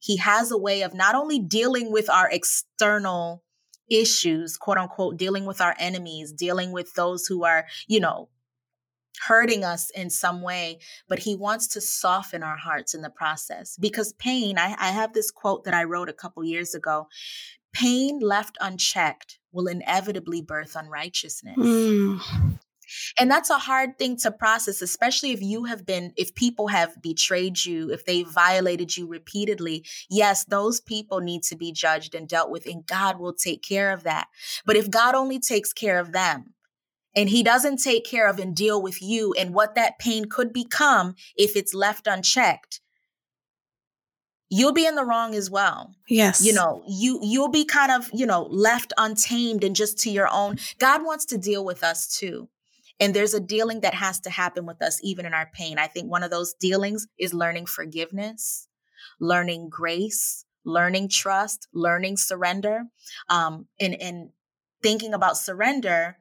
[0.00, 3.44] He has a way of not only dealing with our external
[3.88, 8.28] issues, quote unquote, dealing with our enemies, dealing with those who are, you know,
[9.26, 13.76] hurting us in some way, but he wants to soften our hearts in the process.
[13.80, 17.08] Because pain, I, I have this quote that I wrote a couple years ago
[17.76, 21.58] pain left unchecked will inevitably birth unrighteousness.
[21.58, 22.58] Mm.
[23.18, 27.02] And that's a hard thing to process, especially if you have been, if people have
[27.02, 29.84] betrayed you, if they violated you repeatedly.
[30.08, 33.92] Yes, those people need to be judged and dealt with, and God will take care
[33.92, 34.28] of that.
[34.64, 36.54] But if God only takes care of them,
[37.16, 40.52] and he doesn't take care of and deal with you and what that pain could
[40.52, 42.80] become if it's left unchecked.
[44.48, 45.94] You'll be in the wrong as well.
[46.08, 46.44] Yes.
[46.44, 50.28] You know you you'll be kind of you know left untamed and just to your
[50.30, 50.58] own.
[50.78, 52.48] God wants to deal with us too.
[53.00, 55.78] And there's a dealing that has to happen with us even in our pain.
[55.78, 58.68] I think one of those dealings is learning forgiveness
[59.20, 62.82] learning grace learning trust learning surrender
[63.28, 64.30] um and and
[64.82, 66.18] thinking about surrender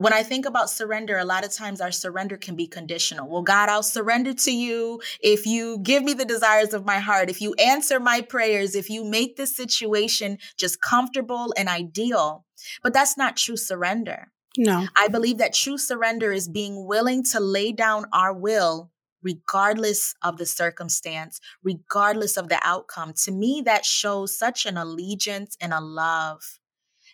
[0.00, 3.28] when I think about surrender, a lot of times our surrender can be conditional.
[3.28, 7.28] Well, God, I'll surrender to you if you give me the desires of my heart,
[7.28, 12.46] if you answer my prayers, if you make this situation just comfortable and ideal.
[12.82, 14.32] But that's not true surrender.
[14.56, 14.86] No.
[14.96, 18.90] I believe that true surrender is being willing to lay down our will
[19.22, 23.12] regardless of the circumstance, regardless of the outcome.
[23.24, 26.58] To me, that shows such an allegiance and a love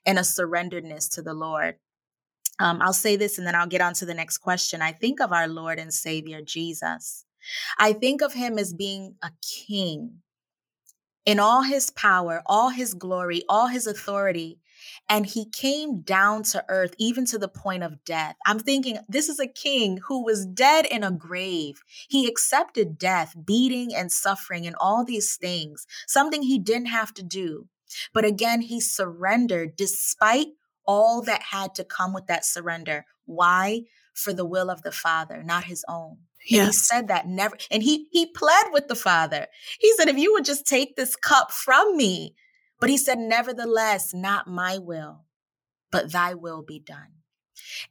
[0.07, 1.79] and a surrenderedness to the Lord.
[2.59, 4.83] Um, I'll say this and then I'll get on to the next question.
[4.83, 7.25] I think of our Lord and Savior Jesus.
[7.79, 10.23] I think of him as being a king
[11.27, 14.61] in all his power, all his glory, all his authority.
[15.09, 18.37] And he came down to earth, even to the point of death.
[18.47, 21.83] I'm thinking, this is a king who was dead in a grave.
[22.09, 27.23] He accepted death, beating and suffering, and all these things, something he didn't have to
[27.23, 27.67] do.
[28.13, 30.49] But again, he surrendered despite
[30.87, 33.05] all that had to come with that surrender.
[33.25, 33.83] Why?
[34.15, 36.19] For the will of the Father, not his own.
[36.49, 36.59] Yes.
[36.61, 39.47] And he said that never, and he he pled with the Father.
[39.81, 42.35] He said, if you would just take this cup from me.
[42.79, 45.25] But he said, nevertheless, not my will,
[45.91, 47.13] but thy will be done.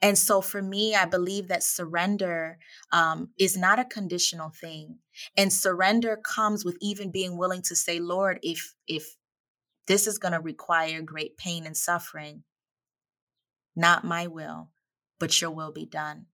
[0.02, 2.60] And so for me, I believe that surrender
[2.92, 5.00] um, is not a conditional thing.
[5.36, 9.16] And surrender comes with even being willing to say, Lord, if if
[9.88, 12.44] This is going to require great pain and suffering.
[13.76, 14.70] Not my will,
[15.20, 16.28] but your will be done.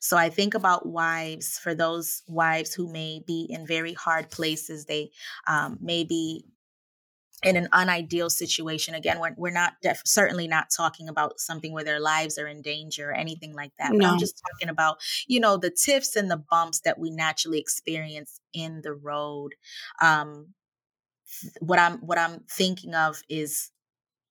[0.00, 4.86] So I think about wives, for those wives who may be in very hard places,
[4.86, 5.10] they
[5.46, 6.46] um, may be
[7.42, 11.84] in an unideal situation again we're, we're not def- certainly not talking about something where
[11.84, 14.08] their lives are in danger or anything like that no.
[14.08, 18.40] i'm just talking about you know the tiffs and the bumps that we naturally experience
[18.54, 19.54] in the road
[20.00, 20.48] um
[21.60, 23.70] what i'm what i'm thinking of is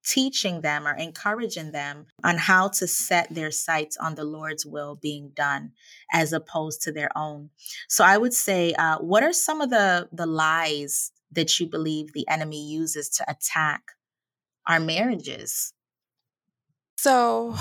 [0.06, 4.96] teaching them or encouraging them on how to set their sights on the Lord's will
[4.96, 5.72] being done
[6.14, 7.50] as opposed to their own.
[7.90, 12.14] So I would say, uh, what are some of the the lies that you believe
[12.14, 13.82] the enemy uses to attack
[14.68, 15.74] our marriages?
[16.98, 17.56] So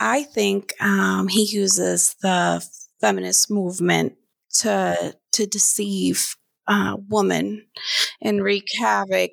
[0.00, 2.66] I think um, he uses the
[3.00, 4.14] feminist movement
[4.60, 7.66] to to deceive uh, women
[8.20, 9.30] and wreak havoc.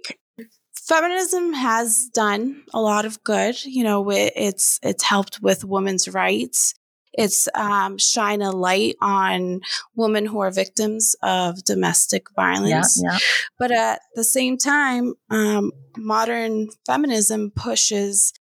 [0.88, 3.64] Feminism has done a lot of good.
[3.64, 6.74] You know, it's it's helped with women's rights.
[7.14, 9.62] It's um, shine a light on
[9.96, 13.00] women who are victims of domestic violence.
[13.02, 13.18] Yeah, yeah.
[13.58, 18.34] But at the same time, um, modern feminism pushes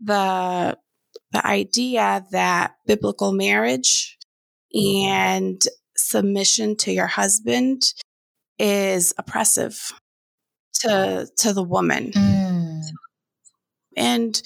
[0.00, 0.78] the
[1.32, 4.18] the idea that biblical marriage
[4.72, 5.60] and
[5.96, 7.92] submission to your husband
[8.58, 9.92] is oppressive
[10.80, 12.12] to to the woman.
[12.12, 12.82] Mm.
[13.96, 14.42] And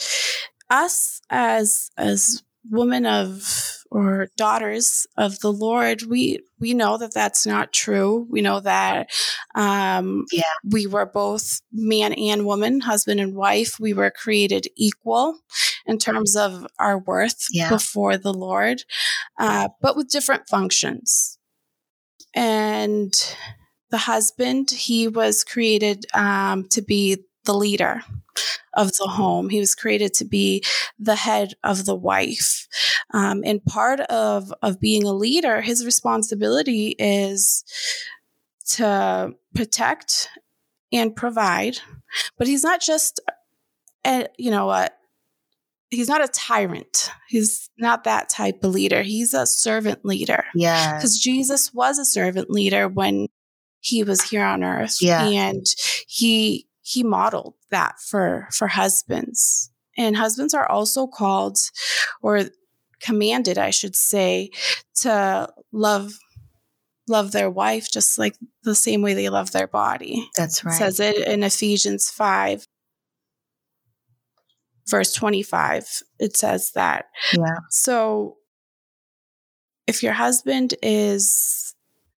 [0.70, 7.46] us as as women of or daughters of the Lord, we we know that that's
[7.46, 8.26] not true.
[8.30, 9.10] We know that
[9.54, 10.44] um, yeah.
[10.64, 13.78] we were both man and woman, husband and wife.
[13.78, 15.38] We were created equal
[15.86, 17.68] in terms of our worth yeah.
[17.68, 18.84] before the Lord,
[19.38, 21.38] uh, but with different functions.
[22.34, 23.12] And
[23.92, 28.02] the husband, he was created um, to be the leader
[28.74, 29.50] of the home.
[29.50, 30.64] He was created to be
[30.98, 32.66] the head of the wife.
[33.12, 37.64] Um, and part of, of being a leader, his responsibility is
[38.70, 40.30] to protect
[40.90, 41.78] and provide.
[42.38, 43.20] But he's not just,
[44.06, 44.96] a, you know, what
[45.90, 47.10] he's not a tyrant.
[47.28, 49.02] He's not that type of leader.
[49.02, 50.44] He's a servant leader.
[50.54, 50.96] Yeah.
[50.96, 53.28] Because Jesus was a servant leader when
[53.82, 54.98] he was here on earth.
[55.00, 55.26] Yeah.
[55.26, 55.66] And
[56.06, 59.70] he he modeled that for for husbands.
[59.98, 61.58] And husbands are also called
[62.22, 62.44] or
[63.02, 64.48] commanded i should say
[64.94, 66.12] to love
[67.08, 70.30] love their wife just like the same way they love their body.
[70.36, 70.72] That's right.
[70.72, 72.66] it says it in ephesians 5
[74.88, 77.06] verse 25 it says that.
[77.36, 77.56] Yeah.
[77.70, 78.36] So
[79.88, 81.61] if your husband is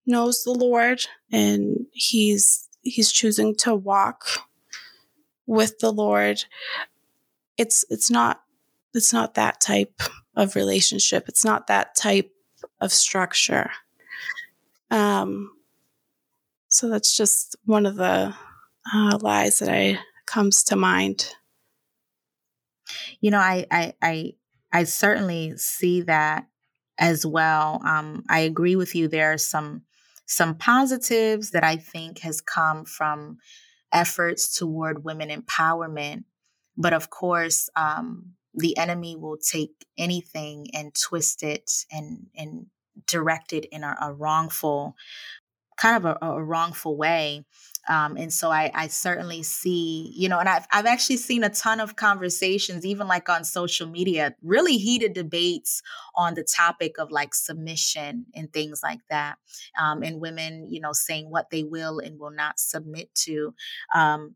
[0.06, 4.26] knows the lord and he's he's choosing to walk
[5.48, 6.44] with the Lord,
[7.58, 8.42] it's it's not
[8.94, 10.02] it's not that type
[10.36, 11.28] of relationship.
[11.28, 12.32] It's not that type
[12.80, 13.72] of structure.
[14.92, 15.52] Um,
[16.68, 18.34] so that's just one of the
[18.94, 21.34] uh, lies that I comes to mind.
[23.20, 24.34] You know, I I I,
[24.72, 26.48] I certainly see that
[26.98, 27.82] as well.
[27.86, 29.08] Um, I agree with you.
[29.08, 29.84] There are some
[30.26, 33.38] some positives that I think has come from
[33.92, 36.24] efforts toward women empowerment.
[36.78, 42.68] But of course, um, the enemy will take anything and twist it and, and
[43.08, 44.96] direct it in a, a wrongful,
[45.78, 47.46] kind of a, a wrongful way.
[47.88, 51.50] Um, and so I, I certainly see, you know, and I've, I've actually seen a
[51.50, 55.82] ton of conversations, even like on social media, really heated debates
[56.16, 59.36] on the topic of like submission and things like that.
[59.82, 63.54] Um, and women, you know, saying what they will and will not submit to.
[63.94, 64.36] Um,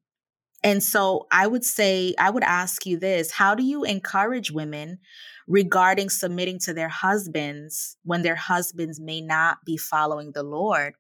[0.64, 5.00] and so I would say, I would ask you this How do you encourage women
[5.48, 10.96] regarding submitting to their husbands when their husbands may not be following the Lord?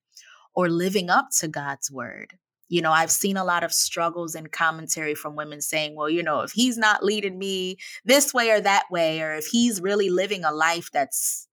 [0.59, 2.33] Or living up to God's word.
[2.67, 6.21] You know, I've seen a lot of struggles and commentary from women saying, well, you
[6.21, 10.09] know, if he's not leading me this way or that way, or if he's really
[10.09, 11.47] living a life that's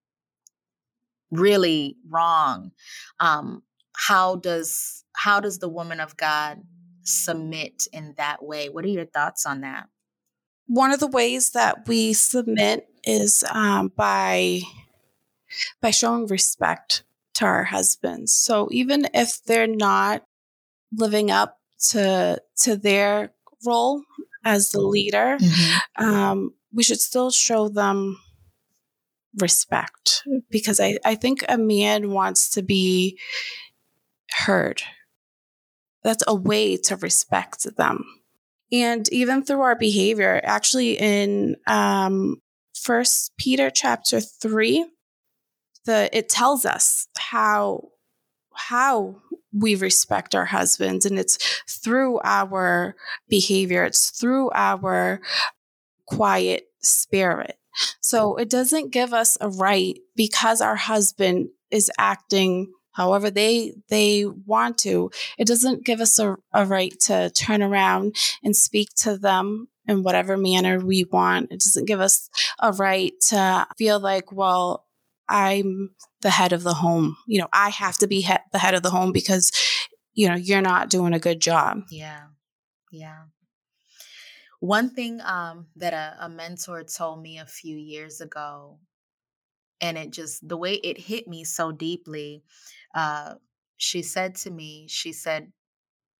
[1.30, 2.72] really wrong,
[3.20, 3.62] um,
[3.94, 6.62] how does how does the woman of God
[7.04, 8.70] submit in that way?
[8.70, 9.86] What are your thoughts on that?
[10.66, 14.62] One of the ways that we submit is um, by
[15.80, 17.04] by showing respect
[17.36, 18.34] to our husbands.
[18.34, 20.22] So even if they're not
[20.92, 21.58] living up
[21.90, 23.32] to to their
[23.64, 24.02] role
[24.44, 26.04] as the leader, mm-hmm.
[26.04, 28.18] um, we should still show them
[29.38, 33.18] respect because I, I think a man wants to be
[34.30, 34.82] heard.
[36.02, 38.04] That's a way to respect them.
[38.72, 40.40] and even through our behavior.
[40.42, 42.40] Actually, in um,
[42.74, 44.86] First Peter chapter three,
[45.86, 47.88] the it tells us how
[48.54, 49.16] how
[49.52, 52.94] we respect our husbands, and it's through our
[53.28, 53.84] behavior.
[53.84, 55.20] It's through our
[56.06, 57.56] quiet spirit.
[58.00, 64.24] So it doesn't give us a right because our husband is acting however they they
[64.24, 69.18] want to it doesn't give us a, a right to turn around and speak to
[69.18, 72.30] them in whatever manner we want it doesn't give us
[72.60, 74.85] a right to feel like well
[75.28, 75.90] i'm
[76.22, 77.16] the head of the home.
[77.26, 79.52] You know i have to be he- the head of the home because
[80.14, 81.82] you know you're not doing a good job.
[81.90, 82.26] Yeah.
[82.90, 83.24] Yeah.
[84.60, 88.78] One thing um, that a, a mentor told me a few years ago
[89.80, 92.42] and it just the way it hit me so deeply
[92.94, 93.34] uh,
[93.76, 95.52] she said to me, she said,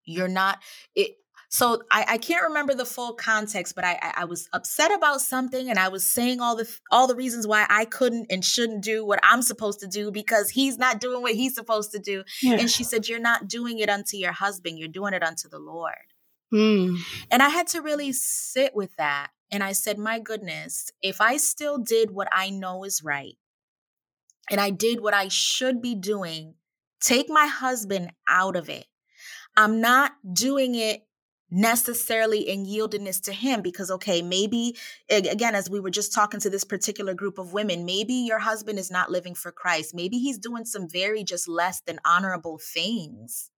[0.05, 0.59] You're not
[0.95, 1.13] it.
[1.57, 5.71] So I, I can't remember the full context, but I, I was upset about something,
[5.71, 9.07] and I was saying all the all the reasons why I couldn't and shouldn't do
[9.07, 12.25] what I'm supposed to do because he's not doing what he's supposed to do.
[12.43, 12.59] Yeah.
[12.59, 15.59] And she said, "You're not doing it unto your husband; you're doing it unto the
[15.59, 16.13] Lord."
[16.53, 16.99] Mm.
[17.31, 21.39] And I had to really sit with that, and I said, "My goodness, if I
[21.39, 23.39] still did what I know is right,
[24.51, 26.57] and I did what I should be doing
[27.01, 28.87] Take my husband out of it.
[29.57, 31.03] I'm not doing it
[31.51, 34.77] necessarily in yieldedness to him because okay maybe
[35.09, 38.79] again as we were just talking to this particular group of women maybe your husband
[38.79, 39.95] is not living for Christ.
[39.95, 43.51] Maybe he's doing some very just less than honorable things.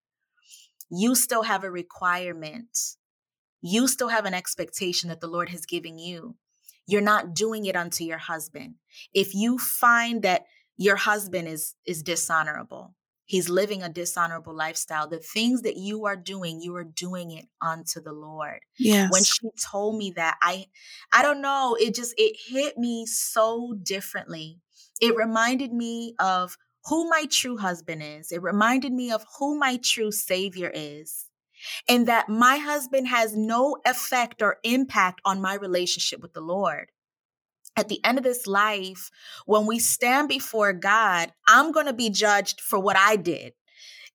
[0.91, 2.79] You still have a requirement.
[3.61, 6.37] You still have an expectation that the Lord has given you.
[6.87, 8.77] You're not doing it unto your husband.
[9.13, 12.95] If you find that your husband is is dishonorable
[13.29, 15.07] He's living a dishonorable lifestyle.
[15.07, 18.61] The things that you are doing, you are doing it unto the Lord.
[18.79, 19.11] Yes.
[19.13, 20.67] When she told me that, I
[21.13, 24.61] I don't know, it just it hit me so differently.
[24.99, 26.57] It reminded me of
[26.87, 28.33] who my true husband is.
[28.33, 31.27] It reminded me of who my true savior is.
[31.89, 36.91] And that my husband has no effect or impact on my relationship with the Lord
[37.79, 39.11] at the end of this life,
[39.47, 43.53] when we stand before God, I'm going to be judged for what I did.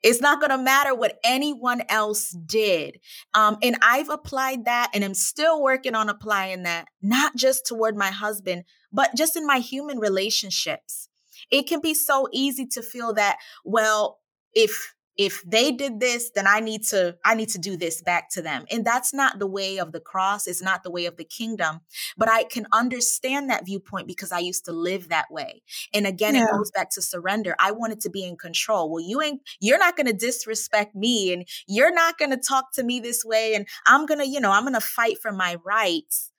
[0.03, 2.99] It's not going to matter what anyone else did.
[3.33, 7.95] Um, and I've applied that and I'm still working on applying that, not just toward
[7.95, 11.07] my husband, but just in my human relationships.
[11.49, 14.19] It can be so easy to feel that, well,
[14.53, 18.29] if if they did this then i need to i need to do this back
[18.31, 18.65] to them.
[18.71, 20.47] And that's not the way of the cross.
[20.47, 21.81] It's not the way of the kingdom.
[22.17, 25.61] But i can understand that viewpoint because i used to live that way.
[25.93, 26.43] And again yeah.
[26.43, 27.55] it goes back to surrender.
[27.59, 28.91] I wanted to be in control.
[28.91, 32.73] Well you ain't you're not going to disrespect me and you're not going to talk
[32.73, 33.55] to me this way.
[33.55, 36.31] And i'm going to you know i'm going to fight for my rights.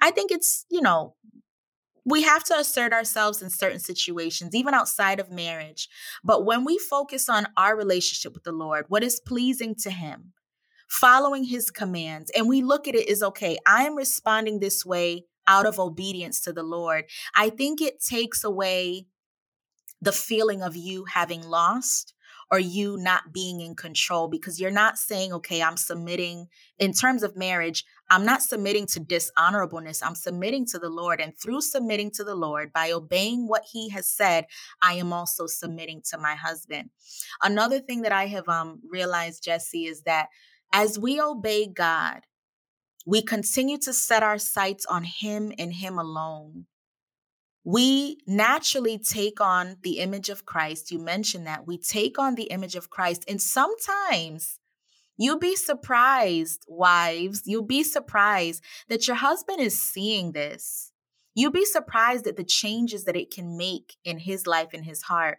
[0.00, 1.14] I think it's you know
[2.04, 5.88] we have to assert ourselves in certain situations, even outside of marriage.
[6.22, 10.32] But when we focus on our relationship with the Lord, what is pleasing to Him,
[10.88, 15.24] following His commands, and we look at it as okay, I am responding this way
[15.46, 19.06] out of obedience to the Lord, I think it takes away
[20.00, 22.13] the feeling of you having lost
[22.54, 26.46] or you not being in control because you're not saying, okay, I'm submitting
[26.78, 30.04] in terms of marriage, I'm not submitting to dishonorableness.
[30.04, 31.20] I'm submitting to the Lord.
[31.20, 34.46] And through submitting to the Lord, by obeying what he has said,
[34.80, 36.90] I am also submitting to my husband.
[37.42, 40.28] Another thing that I have um, realized, Jessie, is that
[40.72, 42.20] as we obey God,
[43.04, 46.66] we continue to set our sights on him and him alone
[47.64, 50.90] we naturally take on the image of Christ.
[50.90, 53.24] You mentioned that we take on the image of Christ.
[53.26, 54.60] And sometimes
[55.16, 60.92] you'll be surprised, wives, you'll be surprised that your husband is seeing this.
[61.34, 65.02] You'll be surprised at the changes that it can make in his life and his
[65.02, 65.38] heart.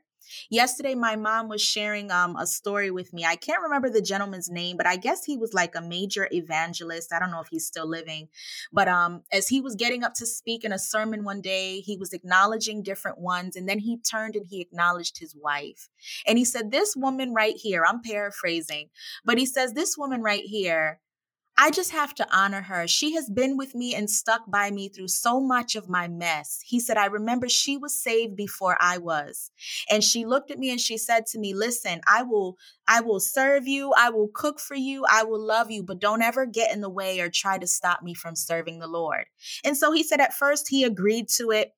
[0.49, 3.25] Yesterday, my mom was sharing um, a story with me.
[3.25, 7.13] I can't remember the gentleman's name, but I guess he was like a major evangelist.
[7.13, 8.29] I don't know if he's still living.
[8.71, 11.97] But um, as he was getting up to speak in a sermon one day, he
[11.97, 13.55] was acknowledging different ones.
[13.55, 15.89] And then he turned and he acknowledged his wife.
[16.27, 18.89] And he said, This woman right here, I'm paraphrasing,
[19.23, 20.99] but he says, This woman right here
[21.57, 22.87] I just have to honor her.
[22.87, 26.59] She has been with me and stuck by me through so much of my mess.
[26.65, 29.51] He said, I remember she was saved before I was.
[29.89, 33.21] And she looked at me and she said to me, listen, I will, I will
[33.21, 33.93] serve you.
[33.97, 35.05] I will cook for you.
[35.09, 38.03] I will love you, but don't ever get in the way or try to stop
[38.03, 39.25] me from serving the Lord.
[39.63, 41.73] And so he said, at first he agreed to it.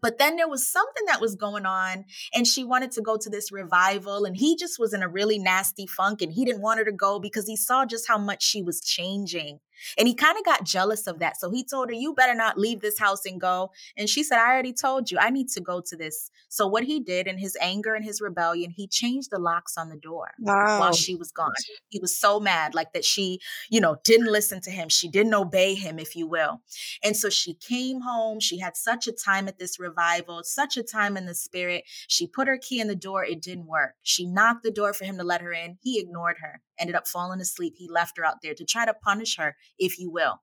[0.00, 3.30] But then there was something that was going on, and she wanted to go to
[3.30, 6.78] this revival, and he just was in a really nasty funk, and he didn't want
[6.78, 9.60] her to go because he saw just how much she was changing.
[9.96, 11.38] And he kind of got jealous of that.
[11.38, 13.70] So he told her, You better not leave this house and go.
[13.96, 16.30] And she said, I already told you, I need to go to this.
[16.48, 19.88] So what he did in his anger and his rebellion, he changed the locks on
[19.88, 20.80] the door wow.
[20.80, 21.52] while she was gone.
[21.88, 24.88] He was so mad, like that she, you know, didn't listen to him.
[24.88, 26.60] She didn't obey him, if you will.
[27.02, 28.40] And so she came home.
[28.40, 31.84] She had such a time at this revival, such a time in the spirit.
[32.06, 33.24] She put her key in the door.
[33.24, 33.94] It didn't work.
[34.02, 35.78] She knocked the door for him to let her in.
[35.80, 37.74] He ignored her, ended up falling asleep.
[37.76, 40.40] He left her out there to try to punish her, if you will.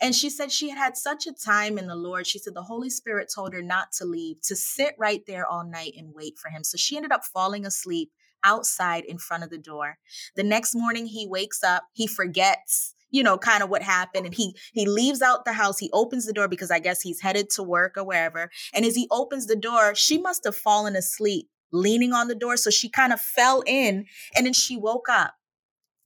[0.00, 2.26] And she said she had had such a time in the Lord.
[2.26, 5.64] She said the Holy Spirit told her not to leave, to sit right there all
[5.64, 6.62] night and wait for him.
[6.64, 8.10] So she ended up falling asleep
[8.44, 9.98] outside in front of the door.
[10.36, 14.34] The next morning he wakes up, he forgets you know kind of what happened and
[14.34, 17.48] he he leaves out the house he opens the door because i guess he's headed
[17.48, 21.48] to work or wherever and as he opens the door she must have fallen asleep
[21.72, 24.04] leaning on the door so she kind of fell in
[24.36, 25.34] and then she woke up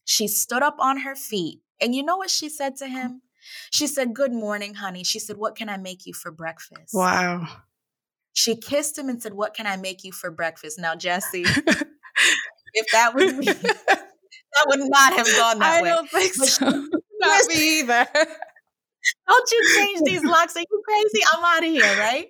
[0.04, 3.22] she stood up on her feet and you know what she said to him
[3.70, 5.04] she said, Good morning, honey.
[5.04, 6.94] She said, What can I make you for breakfast?
[6.94, 7.46] Wow.
[8.32, 10.78] She kissed him and said, What can I make you for breakfast?
[10.78, 11.42] Now, Jessie,
[12.74, 15.90] if that was me, that would not have gone that I way.
[15.90, 16.66] I don't think so.
[17.20, 18.06] not me either.
[19.28, 20.54] Don't you change these locks?
[20.54, 21.26] Are you crazy?
[21.32, 22.28] I'm out of here, right?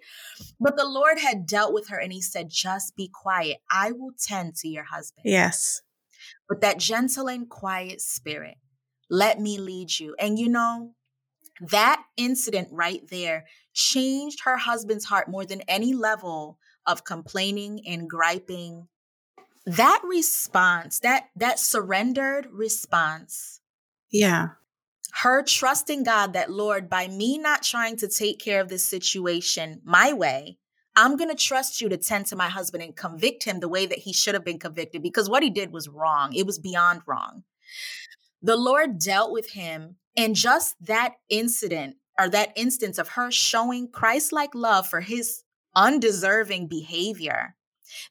[0.59, 3.59] But the Lord had dealt with her and he said, Just be quiet.
[3.71, 5.25] I will tend to your husband.
[5.27, 5.83] Yes.
[6.53, 8.59] But that gentle and quiet spirit,
[9.09, 10.15] let me lead you.
[10.19, 10.93] And you know,
[11.63, 18.07] that incident right there changed her husband's heart more than any level of complaining and
[18.07, 18.89] griping.
[19.65, 23.63] That response, that that surrendered response.
[24.11, 24.49] Yeah.
[25.23, 29.81] Her trusting God that Lord, by me not trying to take care of this situation
[29.85, 30.59] my way,
[30.95, 33.87] I'm going to trust you to tend to my husband and convict him the way
[33.87, 36.35] that he should have been convicted because what he did was wrong.
[36.35, 37.45] It was beyond wrong.
[38.43, 43.89] The Lord dealt with him and just that incident or that instance of her showing
[43.91, 47.57] Christ like love for his undeserving behavior,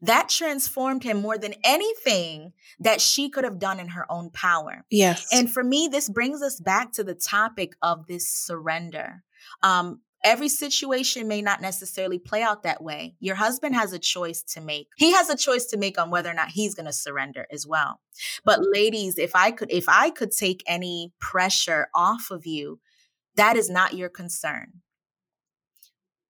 [0.02, 4.86] that transformed him more than anything that she could have done in her own power.
[4.90, 5.28] Yes.
[5.32, 9.24] And for me, this brings us back to the topic of this surrender.
[9.64, 13.16] Um, Every situation may not necessarily play out that way.
[13.20, 14.88] Your husband has a choice to make.
[14.98, 17.66] He has a choice to make on whether or not he's going to surrender as
[17.66, 18.02] well.
[18.46, 22.80] But ladies, if I could if I could take any pressure off of you,
[23.36, 24.82] that is not your concern.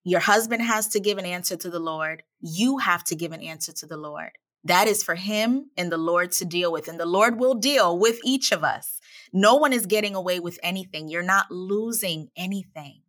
[0.03, 2.23] Your husband has to give an answer to the Lord.
[2.39, 4.31] You have to give an answer to the Lord.
[4.63, 6.87] That is for him and the Lord to deal with.
[6.87, 8.99] And the Lord will deal with each of us.
[9.33, 11.09] No one is getting away with anything.
[11.09, 13.01] You're not losing anything.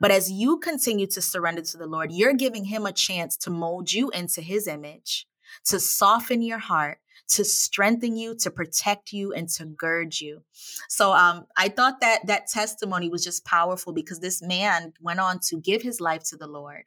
[0.00, 3.50] But as you continue to surrender to the Lord, you're giving Him a chance to
[3.50, 5.26] mold you into His image,
[5.66, 10.42] to soften your heart, to strengthen you, to protect you, and to gird you.
[10.88, 15.40] So um, I thought that that testimony was just powerful because this man went on
[15.48, 16.84] to give his life to the Lord.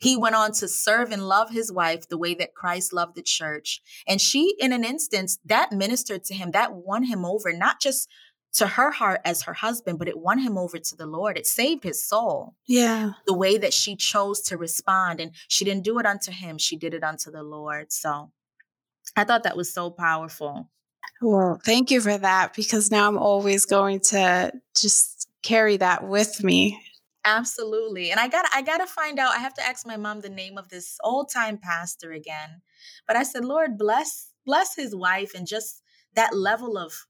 [0.00, 3.22] He went on to serve and love his wife the way that Christ loved the
[3.22, 3.82] church.
[4.06, 8.08] And she, in an instance, that ministered to him, that won him over, not just
[8.54, 11.36] to her heart as her husband, but it won him over to the Lord.
[11.36, 12.54] It saved his soul.
[12.66, 13.12] Yeah.
[13.26, 15.20] The way that she chose to respond.
[15.20, 17.92] And she didn't do it unto him, she did it unto the Lord.
[17.92, 18.30] So
[19.14, 20.70] I thought that was so powerful.
[21.20, 26.42] Well, thank you for that because now I'm always going to just carry that with
[26.42, 26.80] me.
[27.24, 28.10] Absolutely.
[28.10, 29.32] And I got I got to find out.
[29.34, 32.62] I have to ask my mom the name of this old-time pastor again.
[33.06, 35.82] But I said, "Lord, bless bless his wife and just
[36.14, 37.06] that level of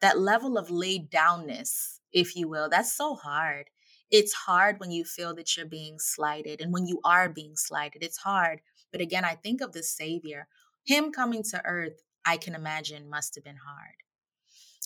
[0.00, 3.66] that level of laid downness, if you will, that's so hard.
[4.10, 8.02] It's hard when you feel that you're being slighted and when you are being slighted.
[8.02, 8.60] It's hard.
[8.92, 10.46] But again, I think of the Savior.
[10.84, 13.96] Him coming to earth, I can imagine, must have been hard.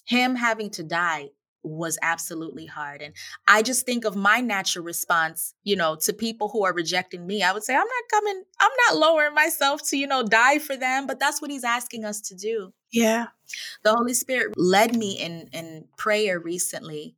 [0.06, 1.30] Him having to die
[1.62, 3.02] was absolutely hard.
[3.02, 3.14] And
[3.46, 7.42] I just think of my natural response, you know, to people who are rejecting me.
[7.42, 10.76] I would say, I'm not coming, I'm not lowering myself to, you know, die for
[10.76, 12.72] them, but that's what he's asking us to do.
[12.90, 13.26] Yeah.
[13.84, 17.16] The Holy Spirit led me in in prayer recently.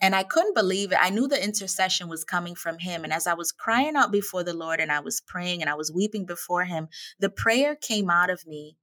[0.00, 0.98] And I couldn't believe it.
[1.00, 3.04] I knew the intercession was coming from him.
[3.04, 5.74] And as I was crying out before the Lord and I was praying and I
[5.74, 6.88] was weeping before him,
[7.20, 8.78] the prayer came out of me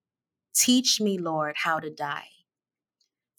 [0.58, 2.30] Teach me, Lord, how to die.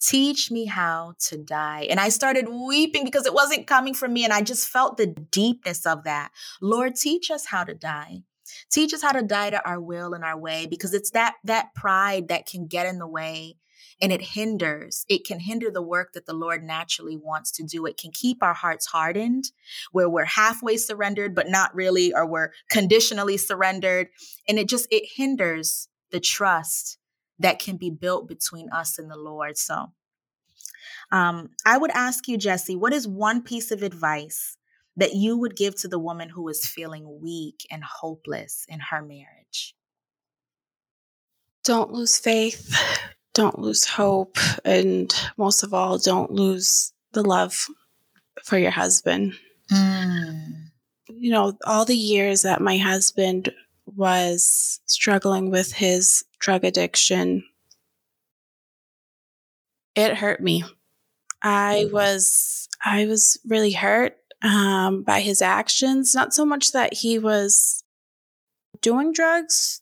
[0.01, 1.87] Teach me how to die.
[1.89, 4.23] And I started weeping because it wasn't coming from me.
[4.23, 6.31] And I just felt the deepness of that.
[6.61, 8.23] Lord, teach us how to die.
[8.71, 11.73] Teach us how to die to our will and our way because it's that that
[11.75, 13.55] pride that can get in the way
[14.01, 15.05] and it hinders.
[15.09, 17.85] It can hinder the work that the Lord naturally wants to do.
[17.85, 19.51] It can keep our hearts hardened
[19.91, 24.07] where we're halfway surrendered but not really or we're conditionally surrendered
[24.47, 26.98] and it just it hinders the trust
[27.39, 29.57] that can be built between us and the Lord.
[29.57, 29.91] So
[31.11, 34.57] Um, I would ask you, Jessie, what is one piece of advice
[34.97, 39.01] that you would give to the woman who is feeling weak and hopeless in her
[39.01, 39.75] marriage?
[41.63, 42.75] Don't lose faith,
[43.33, 47.67] don't lose hope, and most of all, don't lose the love
[48.43, 49.33] for your husband.
[49.71, 50.69] Mm.
[51.07, 53.51] You know, all the years that my husband
[53.85, 57.43] was struggling with his drug addiction,
[59.95, 60.63] it hurt me.
[61.41, 66.15] I was I was really hurt um, by his actions.
[66.15, 67.83] Not so much that he was
[68.81, 69.81] doing drugs,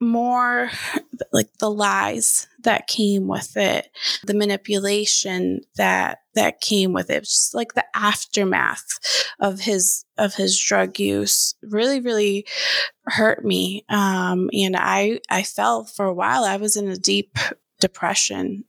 [0.00, 0.70] more
[1.32, 3.88] like the lies that came with it,
[4.24, 8.86] the manipulation that that came with it, just like the aftermath
[9.40, 12.46] of his of his drug use really really
[13.06, 13.84] hurt me.
[13.88, 16.44] Um, and I I fell for a while.
[16.44, 17.36] I was in a deep
[17.80, 18.64] depression.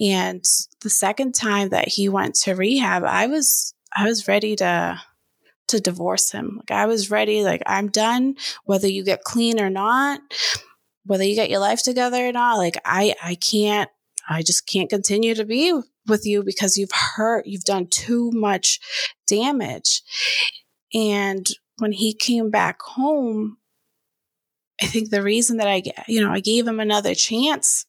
[0.00, 0.44] And
[0.80, 5.00] the second time that he went to rehab, I was I was ready to
[5.68, 6.56] to divorce him.
[6.58, 10.20] Like I was ready, like I'm done, whether you get clean or not,
[11.04, 12.58] whether you get your life together or not.
[12.58, 13.90] Like I I can't
[14.28, 18.80] I just can't continue to be with you because you've hurt, you've done too much
[19.26, 20.02] damage.
[20.92, 21.46] And
[21.78, 23.58] when he came back home,
[24.80, 27.86] I think the reason that I, you know, I gave him another chance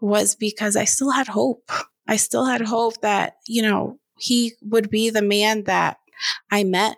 [0.00, 1.70] was because I still had hope.
[2.06, 5.98] I still had hope that, you know, he would be the man that
[6.50, 6.96] I met,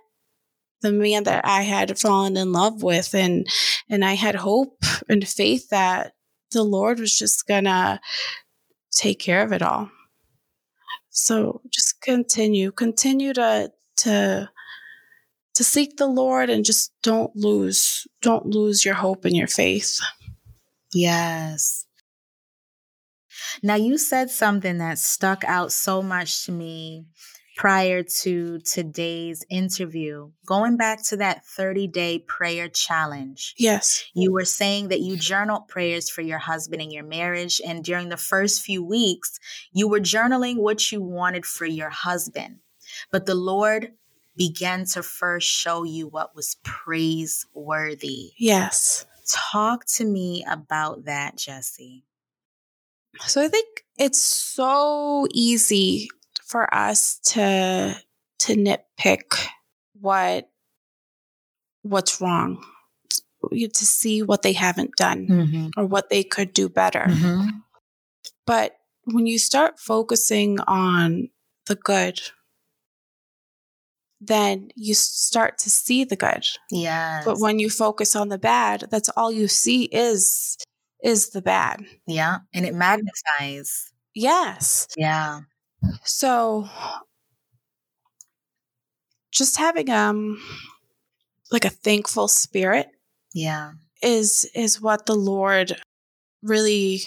[0.83, 3.15] the man that I had fallen in love with.
[3.15, 3.47] And,
[3.89, 6.15] and I had hope and faith that
[6.53, 8.01] the Lord was just gonna
[8.91, 9.91] take care of it all.
[11.11, 14.51] So just continue, continue to, to,
[15.55, 19.99] to seek the Lord and just don't lose, don't lose your hope and your faith.
[20.93, 21.87] Yes.
[23.63, 27.07] Now, you said something that stuck out so much to me
[27.61, 30.31] prior to today's interview.
[30.47, 33.55] Going back to that 30 day prayer challenge.
[33.59, 34.03] Yes.
[34.15, 37.61] You were saying that you journaled prayers for your husband and your marriage.
[37.63, 39.39] And during the first few weeks,
[39.73, 42.61] you were journaling what you wanted for your husband.
[43.13, 43.93] But the Lord
[44.39, 48.31] began to first show you what was praiseworthy.
[48.39, 49.05] Yes.
[49.53, 52.07] Talk to me about that, Jessie.
[53.27, 56.09] So I think it's so easy
[56.51, 57.97] for us to
[58.41, 59.47] to nitpick
[60.01, 60.51] what
[61.83, 62.65] what's wrong
[63.53, 65.69] to see what they haven't done mm-hmm.
[65.77, 67.07] or what they could do better.
[67.09, 67.49] Mm-hmm.
[68.47, 71.31] But when you start focusing on
[71.67, 72.21] the good,
[74.21, 76.45] then you start to see the good.
[76.71, 77.23] Yeah.
[77.25, 80.59] But when you focus on the bad, that's all you see is
[81.03, 81.87] is the bad.
[82.07, 82.39] Yeah.
[82.53, 83.91] And it magnifies.
[84.15, 84.89] Yes.
[84.99, 85.41] Yeah.
[86.05, 86.69] So
[89.33, 90.41] just having um
[91.51, 92.89] like a thankful spirit.
[93.35, 93.73] Yeah.
[94.03, 95.77] Is is what the Lord
[96.43, 97.03] really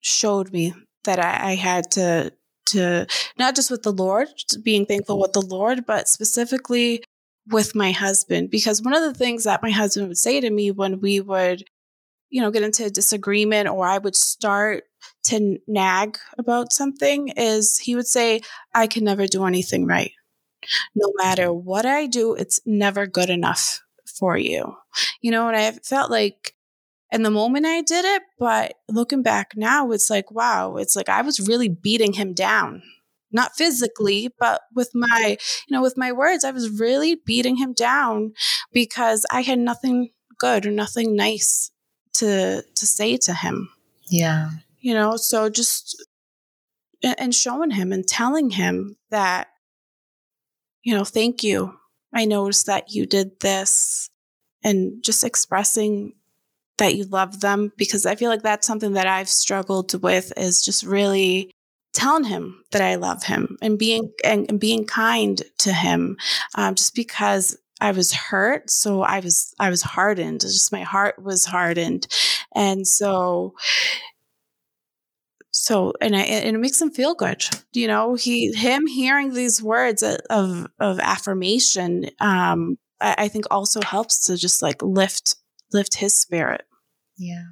[0.00, 2.32] showed me that I, I had to
[2.66, 3.06] to
[3.38, 4.28] not just with the Lord,
[4.62, 7.02] being thankful with the Lord, but specifically
[7.48, 8.50] with my husband.
[8.50, 11.64] Because one of the things that my husband would say to me when we would
[12.30, 14.82] you know, get into a disagreement or I would start
[15.24, 18.40] to nag about something is he would say,
[18.74, 20.12] I can never do anything right.
[20.94, 21.66] No matter mm-hmm.
[21.66, 23.82] what I do, it's never good enough
[24.18, 24.76] for you.
[25.20, 26.54] You know, and I felt like
[27.12, 31.08] in the moment I did it, but looking back now, it's like, wow, it's like
[31.08, 32.82] I was really beating him down.
[33.30, 35.36] Not physically, but with my,
[35.68, 38.32] you know, with my words, I was really beating him down
[38.72, 41.70] because I had nothing good or nothing nice
[42.14, 43.70] to to say to him.
[44.08, 44.50] Yeah.
[44.84, 45.96] You know, so just
[47.02, 49.48] and showing him and telling him that
[50.82, 51.74] you know, thank you.
[52.14, 54.10] I noticed that you did this
[54.62, 56.12] and just expressing
[56.76, 60.62] that you love them because I feel like that's something that I've struggled with is
[60.62, 61.50] just really
[61.94, 66.18] telling him that I love him and being and, and being kind to him
[66.56, 70.42] um, just because I was hurt, so I was I was hardened.
[70.42, 72.06] Just my heart was hardened,
[72.54, 73.54] and so
[75.56, 77.44] so and I, and it makes him feel good.
[77.72, 83.80] You know, he him hearing these words of of affirmation, um, I, I think also
[83.80, 85.36] helps to just like lift
[85.72, 86.64] lift his spirit.
[87.16, 87.44] Yeah.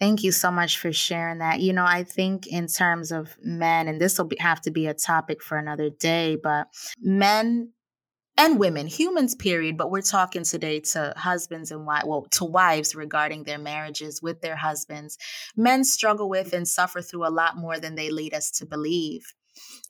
[0.00, 1.60] Thank you so much for sharing that.
[1.60, 4.94] You know, I think in terms of men, and this will have to be a
[4.94, 6.66] topic for another day, but
[7.00, 7.72] men
[8.38, 9.76] and women, humans, period.
[9.76, 14.40] But we're talking today to husbands and wives, well, to wives regarding their marriages with
[14.40, 15.18] their husbands.
[15.56, 19.22] Men struggle with and suffer through a lot more than they lead us to believe.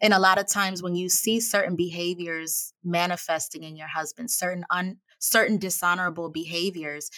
[0.01, 4.65] And a lot of times when you see certain behaviors manifesting in your husband, certain
[4.71, 7.11] un, certain dishonorable behaviors,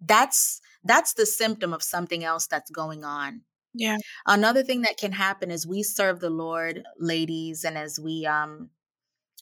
[0.00, 3.40] that's that's the symptom of something else that's going on.
[3.74, 3.98] Yeah.
[4.24, 8.70] Another thing that can happen is we serve the Lord, ladies, and as we um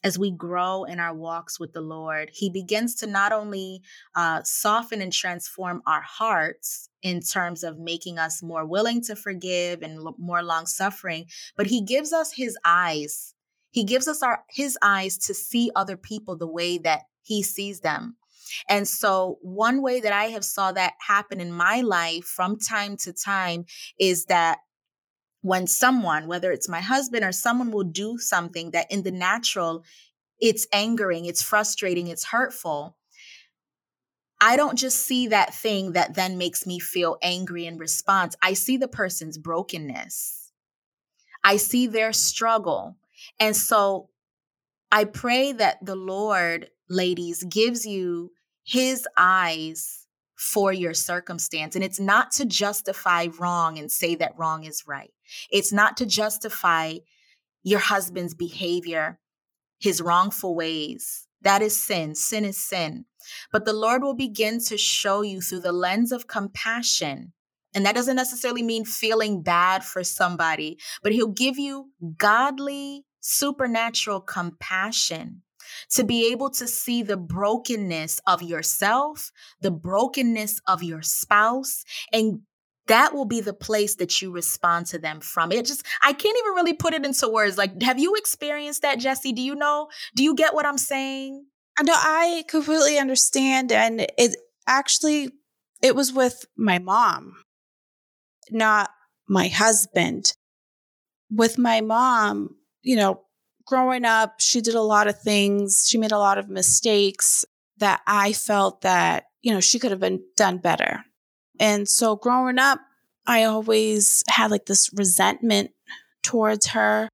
[0.04, 3.80] as we grow in our walks with the Lord, He begins to not only
[4.14, 9.82] uh, soften and transform our hearts in terms of making us more willing to forgive
[9.82, 11.24] and l- more long suffering,
[11.56, 13.34] but He gives us His eyes.
[13.70, 17.80] He gives us our His eyes to see other people the way that He sees
[17.80, 18.16] them.
[18.68, 22.98] And so one way that I have saw that happen in my life from time
[22.98, 23.64] to time
[23.98, 24.58] is that
[25.44, 29.84] when someone, whether it's my husband or someone will do something that in the natural,
[30.40, 32.96] it's angering, it's frustrating, it's hurtful.
[34.40, 38.34] I don't just see that thing that then makes me feel angry in response.
[38.40, 40.50] I see the person's brokenness.
[41.44, 42.96] I see their struggle.
[43.38, 44.08] And so
[44.90, 48.30] I pray that the Lord, ladies, gives you
[48.64, 51.74] his eyes for your circumstance.
[51.74, 55.12] And it's not to justify wrong and say that wrong is right.
[55.50, 56.94] It's not to justify
[57.62, 59.18] your husband's behavior,
[59.78, 61.26] his wrongful ways.
[61.42, 62.14] That is sin.
[62.14, 63.04] Sin is sin.
[63.52, 67.32] But the Lord will begin to show you through the lens of compassion.
[67.74, 74.20] And that doesn't necessarily mean feeling bad for somebody, but He'll give you godly, supernatural
[74.20, 75.42] compassion
[75.90, 82.40] to be able to see the brokenness of yourself, the brokenness of your spouse, and
[82.86, 85.52] that will be the place that you respond to them from.
[85.52, 87.56] It just, I can't even really put it into words.
[87.56, 89.32] Like, have you experienced that, Jessie?
[89.32, 89.88] Do you know?
[90.14, 91.46] Do you get what I'm saying?
[91.78, 93.72] Uh, no, I completely understand.
[93.72, 95.30] And it actually,
[95.82, 97.36] it was with my mom,
[98.50, 98.90] not
[99.28, 100.32] my husband.
[101.30, 103.22] With my mom, you know,
[103.66, 105.86] growing up, she did a lot of things.
[105.88, 107.44] She made a lot of mistakes
[107.78, 111.04] that I felt that, you know, she could have been done better.
[111.58, 112.80] And so growing up,
[113.26, 115.70] I always had like this resentment
[116.22, 117.08] towards her.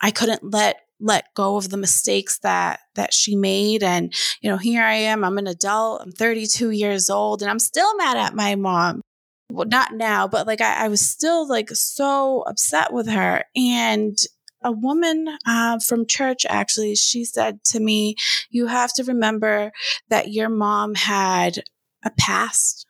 [0.00, 3.82] I couldn't let let go of the mistakes that that she made.
[3.82, 7.58] And you know here i am i'm an adult i'm 32 years old and i'm
[7.58, 9.02] still mad at my mom.
[9.50, 13.44] Well not now but like i, I was still like so upset with her.
[13.56, 14.16] And
[14.64, 18.14] a woman uh, from church actually she said to me
[18.48, 19.72] you have to remember
[20.08, 21.64] that your mom had
[22.04, 22.86] a past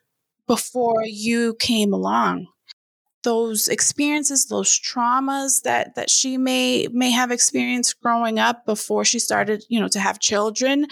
[0.52, 2.46] before you came along.
[3.22, 9.18] Those experiences those traumas that that she may may have experienced growing up before she
[9.18, 10.88] started you know to have children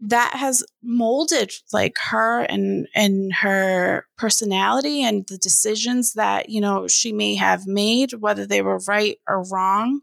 [0.00, 6.88] that has molded like her and and her personality and the decisions that you know
[6.88, 10.00] she may have made whether they were right or wrong.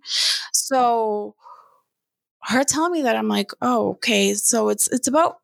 [0.54, 1.36] So
[2.44, 5.40] her telling me that i'm like oh okay so it's it's about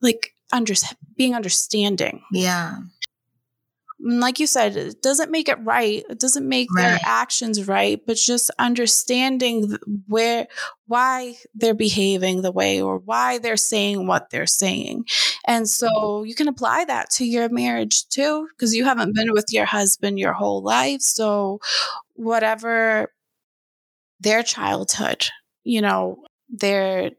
[0.00, 0.74] like under
[1.16, 2.76] being understanding yeah
[3.98, 6.04] like you said, it doesn't make it right.
[6.08, 6.82] It doesn't make right.
[6.82, 10.46] their actions right, but just understanding where,
[10.86, 15.06] why they're behaving the way or why they're saying what they're saying.
[15.46, 19.46] And so you can apply that to your marriage too, because you haven't been with
[19.50, 21.00] your husband your whole life.
[21.00, 21.60] So
[22.14, 23.12] whatever
[24.20, 25.26] their childhood,
[25.64, 27.12] you know, their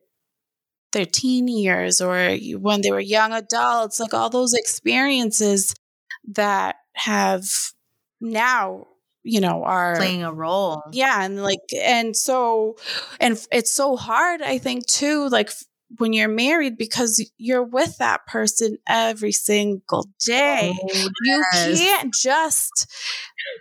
[0.97, 5.75] their teen years or when they were young adults, like all those experiences
[6.29, 7.45] that have
[8.19, 8.87] now
[9.23, 10.81] you know are playing a role.
[10.91, 12.77] Yeah and like and so
[13.19, 15.51] and it's so hard i think too like
[15.97, 20.73] when you're married because you're with that person every single day.
[20.83, 22.91] Oh, you can't just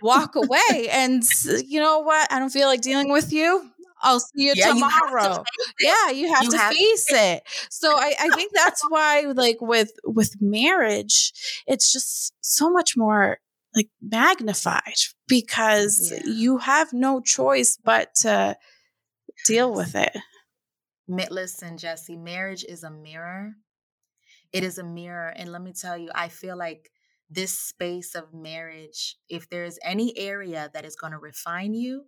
[0.01, 1.23] walk away and
[1.65, 2.31] you know what?
[2.31, 3.71] I don't feel like dealing with you
[4.01, 5.43] I'll see you yeah, tomorrow.
[5.57, 7.43] You yeah, you have you to have face to- it.
[7.69, 11.33] So I, I think that's why like with with marriage,
[11.65, 13.39] it's just so much more
[13.75, 14.95] like magnified
[15.27, 16.31] because yeah.
[16.31, 18.57] you have no choice but to
[19.45, 20.15] deal with it.
[21.07, 23.53] Listen, Jessie, marriage is a mirror.
[24.51, 25.29] It is a mirror.
[25.35, 26.89] And let me tell you, I feel like
[27.29, 32.05] this space of marriage, if there's any area that is going to refine you,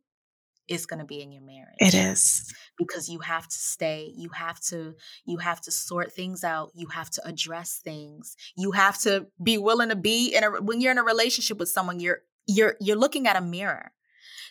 [0.70, 1.76] is going to be in your marriage.
[1.80, 2.54] It is.
[2.78, 4.96] Because you have to stay, you have to
[5.26, 8.36] you have to sort things out, you have to address things.
[8.56, 11.70] You have to be willing to be in a when you're in a relationship with
[11.70, 13.92] someone you're you're you're looking at a mirror.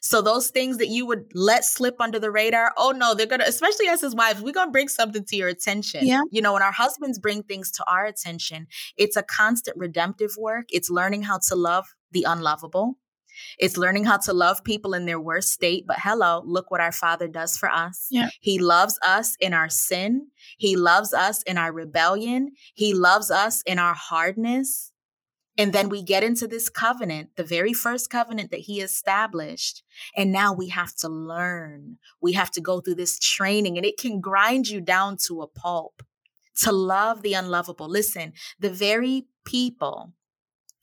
[0.01, 3.45] So those things that you would let slip under the radar, oh no, they're gonna,
[3.47, 6.07] especially us as wives, we're gonna bring something to your attention.
[6.07, 6.21] Yeah.
[6.31, 8.67] You know, when our husbands bring things to our attention,
[8.97, 10.67] it's a constant redemptive work.
[10.71, 12.99] It's learning how to love the unlovable.
[13.59, 15.87] It's learning how to love people in their worst state.
[15.87, 18.07] But hello, look what our Father does for us.
[18.11, 18.31] Yeah.
[18.41, 20.29] He loves us in our sin.
[20.57, 22.53] He loves us in our rebellion.
[22.75, 24.93] He loves us in our hardness.
[25.57, 29.83] And then we get into this covenant, the very first covenant that he established.
[30.17, 31.99] And now we have to learn.
[32.21, 35.49] We have to go through this training, and it can grind you down to a
[35.49, 36.05] pulp
[36.63, 37.89] to love the unlovable.
[37.89, 40.13] Listen, the very people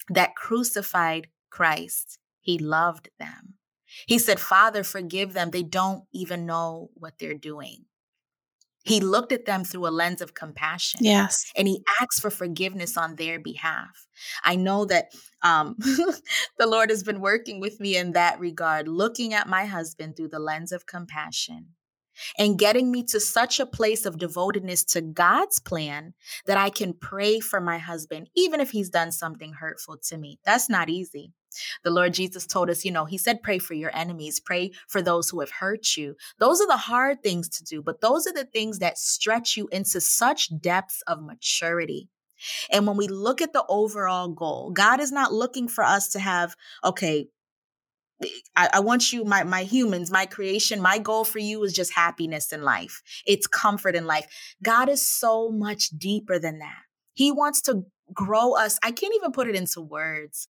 [0.10, 3.56] that crucified Christ, he loved them.
[4.08, 5.50] He said, Father, forgive them.
[5.50, 7.86] They don't even know what they're doing.
[8.84, 11.00] He looked at them through a lens of compassion.
[11.02, 11.52] Yes.
[11.58, 14.06] And he asked for forgiveness on their behalf.
[14.44, 19.34] I know that um, the Lord has been working with me in that regard, looking
[19.34, 21.70] at my husband through the lens of compassion
[22.38, 26.14] and getting me to such a place of devotedness to God's plan
[26.46, 30.40] that I can pray for my husband, even if he's done something hurtful to me.
[30.46, 31.34] That's not easy.
[31.84, 35.02] The Lord Jesus told us, you know, He said, pray for your enemies, pray for
[35.02, 36.16] those who have hurt you.
[36.40, 39.68] Those are the hard things to do, but those are the things that stretch you
[39.72, 42.10] into such depths of maturity.
[42.72, 46.20] And when we look at the overall goal, God is not looking for us to
[46.20, 47.28] have, okay,
[48.56, 51.94] I, I, want you, my my humans, my creation, my goal for you is just
[51.94, 53.02] happiness in life.
[53.26, 54.28] It's comfort in life.
[54.64, 56.84] God is so much deeper than that.
[57.14, 57.84] He wants to
[58.14, 58.80] grow us.
[58.84, 60.48] I can't even put it into words.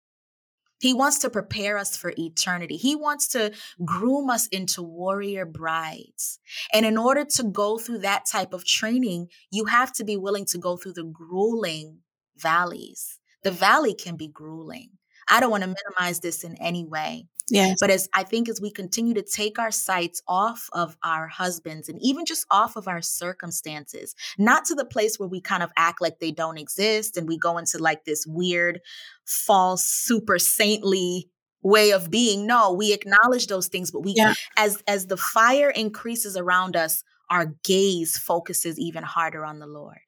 [0.82, 2.76] He wants to prepare us for eternity.
[2.76, 3.52] He wants to
[3.84, 6.40] groom us into warrior brides.
[6.74, 10.44] And in order to go through that type of training, you have to be willing
[10.46, 11.98] to go through the grueling
[12.36, 13.20] valleys.
[13.44, 14.98] The valley can be grueling.
[15.28, 17.26] I don't want to minimize this in any way.
[17.50, 17.76] Yes.
[17.80, 21.88] But as I think as we continue to take our sights off of our husbands
[21.88, 25.70] and even just off of our circumstances, not to the place where we kind of
[25.76, 28.80] act like they don't exist and we go into like this weird,
[29.26, 31.28] false, super saintly
[31.62, 32.46] way of being.
[32.46, 34.34] No, we acknowledge those things, but we Yeah.
[34.56, 39.98] as as the fire increases around us, our gaze focuses even harder on the Lord.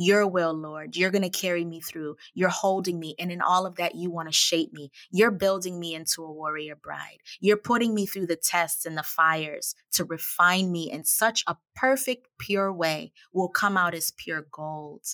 [0.00, 0.96] Your will, Lord.
[0.96, 2.16] You're going to carry me through.
[2.32, 3.14] You're holding me.
[3.18, 4.90] And in all of that, you want to shape me.
[5.10, 7.18] You're building me into a warrior bride.
[7.38, 11.58] You're putting me through the tests and the fires to refine me in such a
[11.76, 15.04] perfect, pure way will come out as pure gold.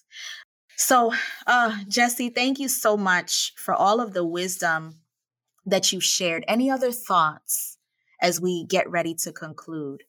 [0.76, 1.12] So,
[1.48, 5.00] uh, Jessie, thank you so much for all of the wisdom
[5.64, 6.44] that you shared.
[6.46, 7.78] Any other thoughts
[8.22, 10.04] as we get ready to conclude?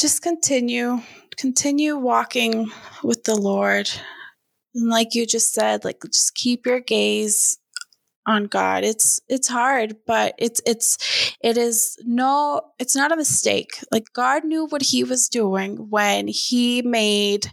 [0.00, 1.00] Just continue,
[1.36, 2.70] continue walking
[3.02, 3.90] with the Lord.
[4.74, 7.58] And like you just said, like just keep your gaze
[8.26, 8.84] on God.
[8.84, 13.78] It's it's hard, but it's it's it is no it's not a mistake.
[13.92, 17.50] Like God knew what he was doing when he made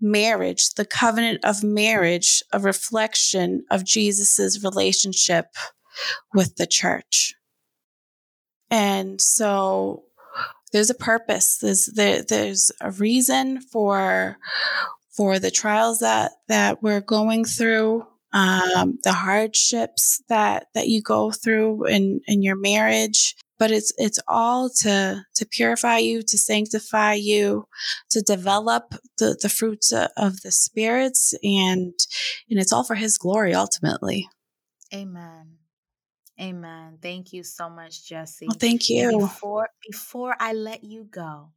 [0.00, 5.46] marriage, the covenant of marriage, a reflection of Jesus's relationship
[6.34, 7.34] with the church.
[8.70, 10.03] And so
[10.74, 11.58] there's a purpose.
[11.58, 14.38] There's there, there's a reason for
[15.16, 21.30] for the trials that that we're going through, um, the hardships that that you go
[21.30, 23.36] through in in your marriage.
[23.56, 27.68] But it's it's all to to purify you, to sanctify you,
[28.10, 31.94] to develop the the fruits of the spirits, and
[32.50, 34.28] and it's all for His glory ultimately.
[34.92, 35.58] Amen.
[36.40, 36.98] Amen.
[37.00, 38.46] Thank you so much, Jessie.
[38.48, 39.20] Well, thank you.
[39.20, 41.50] before before I let you go,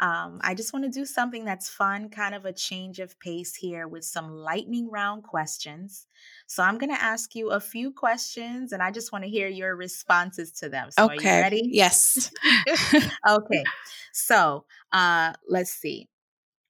[0.00, 3.54] um, I just want to do something that's fun, kind of a change of pace
[3.54, 6.06] here with some lightning round questions.
[6.46, 9.48] So I'm going to ask you a few questions, and I just want to hear
[9.48, 10.90] your responses to them.
[10.90, 11.40] So are you Okay.
[11.40, 11.62] ready?
[11.72, 12.30] Yes.
[13.28, 13.64] okay.
[14.12, 16.08] So uh, let's see.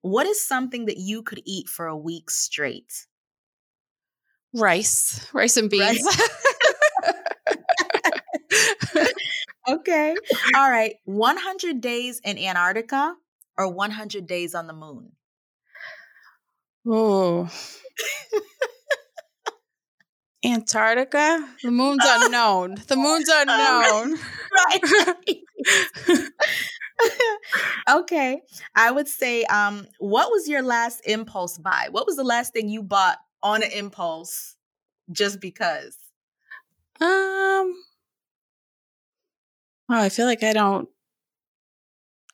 [0.03, 3.07] What is something that you could eat for a week straight?
[4.55, 6.03] rice, rice and beans.
[6.05, 6.31] Rice.
[9.69, 10.15] Okay.
[10.57, 10.97] All right.
[11.05, 13.15] 100 days in Antarctica
[13.57, 15.13] or 100 days on the moon?
[16.87, 17.49] Oh.
[20.45, 21.47] Antarctica?
[21.63, 22.77] The moon's unknown.
[22.89, 24.19] The moon's unknown.
[24.53, 26.31] Right.
[27.91, 28.41] okay.
[28.75, 31.89] I would say, um, what was your last impulse buy?
[31.91, 34.57] What was the last thing you bought on an impulse
[35.13, 35.97] just because?
[37.01, 37.75] Um.
[39.91, 40.89] Oh, I feel like I don't.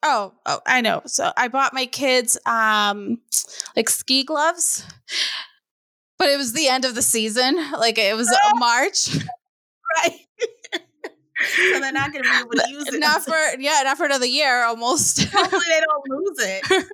[0.03, 1.03] Oh, oh, I know.
[1.07, 3.19] So I bought my kids um
[3.75, 4.85] like ski gloves,
[6.19, 7.57] but it was the end of the season.
[7.73, 9.17] Like it was March.
[9.97, 10.21] Right.
[10.75, 13.01] so they're not going to be able to use it.
[13.01, 15.25] Not for yeah, not for another year almost.
[15.33, 16.87] Hopefully they don't lose it.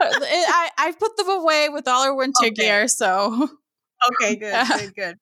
[0.00, 2.50] I I put them away with all our winter okay.
[2.50, 3.48] gear, so
[4.12, 5.16] okay, good, good, good.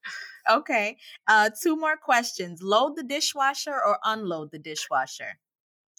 [0.50, 0.96] Okay,
[1.26, 5.38] uh, two more questions: load the dishwasher or unload the dishwasher?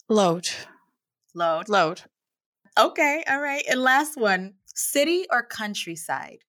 [0.10, 0.50] Load.
[1.36, 1.70] Load.
[1.70, 2.02] Load.
[2.78, 3.64] Okay, all right.
[3.70, 6.40] And last one: city or countryside?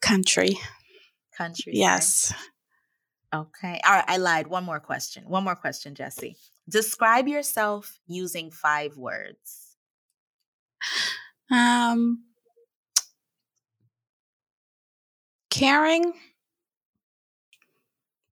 [0.00, 0.58] Country.
[1.36, 1.72] Country.
[1.74, 2.32] Yes.
[3.34, 3.80] Okay.
[3.84, 4.04] All right.
[4.08, 4.46] I lied.
[4.46, 5.24] One more question.
[5.26, 6.36] One more question, Jessie.
[6.68, 9.76] Describe yourself using five words.
[11.50, 12.24] Um,
[15.50, 16.12] caring,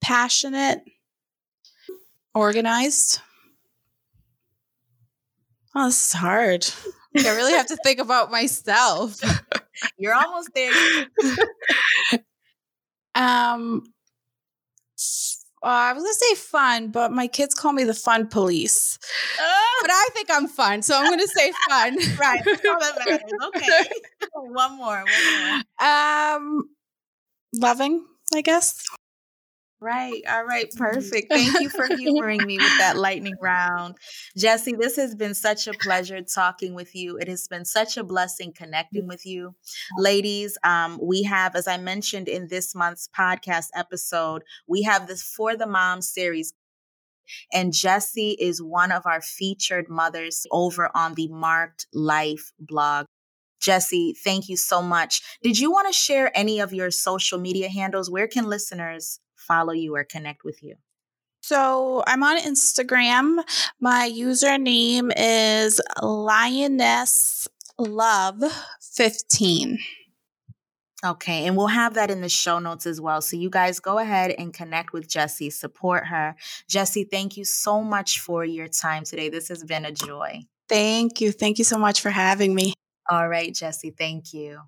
[0.09, 0.81] passionate,
[2.33, 3.19] organized.
[5.75, 6.67] Oh, this is hard.
[7.15, 9.21] I really have to think about myself.
[9.99, 10.71] You're almost there.
[13.13, 13.83] um,
[15.61, 18.97] uh, I was gonna say fun, but my kids call me the fun police.
[19.39, 21.97] Uh, but I think I'm fun, so I'm gonna say fun.
[22.17, 22.41] right.
[22.47, 23.89] Okay.
[24.33, 25.03] one more.
[25.03, 25.87] One more.
[25.87, 26.63] Um,
[27.53, 28.83] loving, I guess.
[29.81, 30.21] Right.
[30.29, 30.69] All right.
[30.75, 31.31] Perfect.
[31.31, 33.95] Thank you for humoring me with that lightning round.
[34.35, 37.17] Jessie, this has been such a pleasure talking with you.
[37.17, 39.55] It has been such a blessing connecting with you.
[39.97, 45.23] Ladies, um, we have, as I mentioned in this month's podcast episode, we have this
[45.23, 46.53] For the Mom series.
[47.53, 53.05] And Jessie is one of our featured mothers over on the Marked Life blog.
[53.61, 55.21] Jessie, thank you so much.
[55.43, 58.09] Did you want to share any of your social media handles?
[58.09, 59.19] Where can listeners
[59.49, 60.75] follow you or connect with you?
[61.41, 63.43] So I'm on Instagram.
[63.79, 67.47] My username is Lioness
[67.77, 68.43] Love
[68.81, 69.79] 15.
[71.05, 73.21] Okay, and we'll have that in the show notes as well.
[73.21, 76.35] So you guys go ahead and connect with Jessie, support her.
[76.67, 79.29] Jessie, thank you so much for your time today.
[79.29, 80.41] This has been a joy.
[80.67, 81.31] Thank you.
[81.31, 82.73] Thank you so much for having me.
[83.09, 84.59] All right, Jessie, thank you.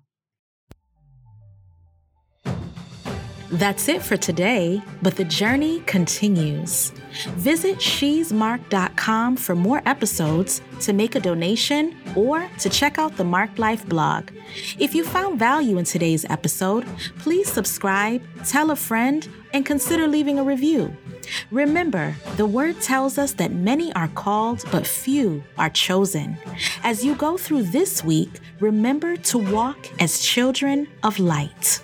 [3.52, 6.88] That's it for today, but the journey continues.
[7.36, 13.58] Visit shesmarked.com for more episodes, to make a donation, or to check out the Marked
[13.58, 14.30] Life blog.
[14.78, 16.86] If you found value in today's episode,
[17.18, 20.96] please subscribe, tell a friend, and consider leaving a review.
[21.50, 26.38] Remember, the word tells us that many are called, but few are chosen.
[26.82, 28.30] As you go through this week,
[28.60, 31.82] remember to walk as children of light.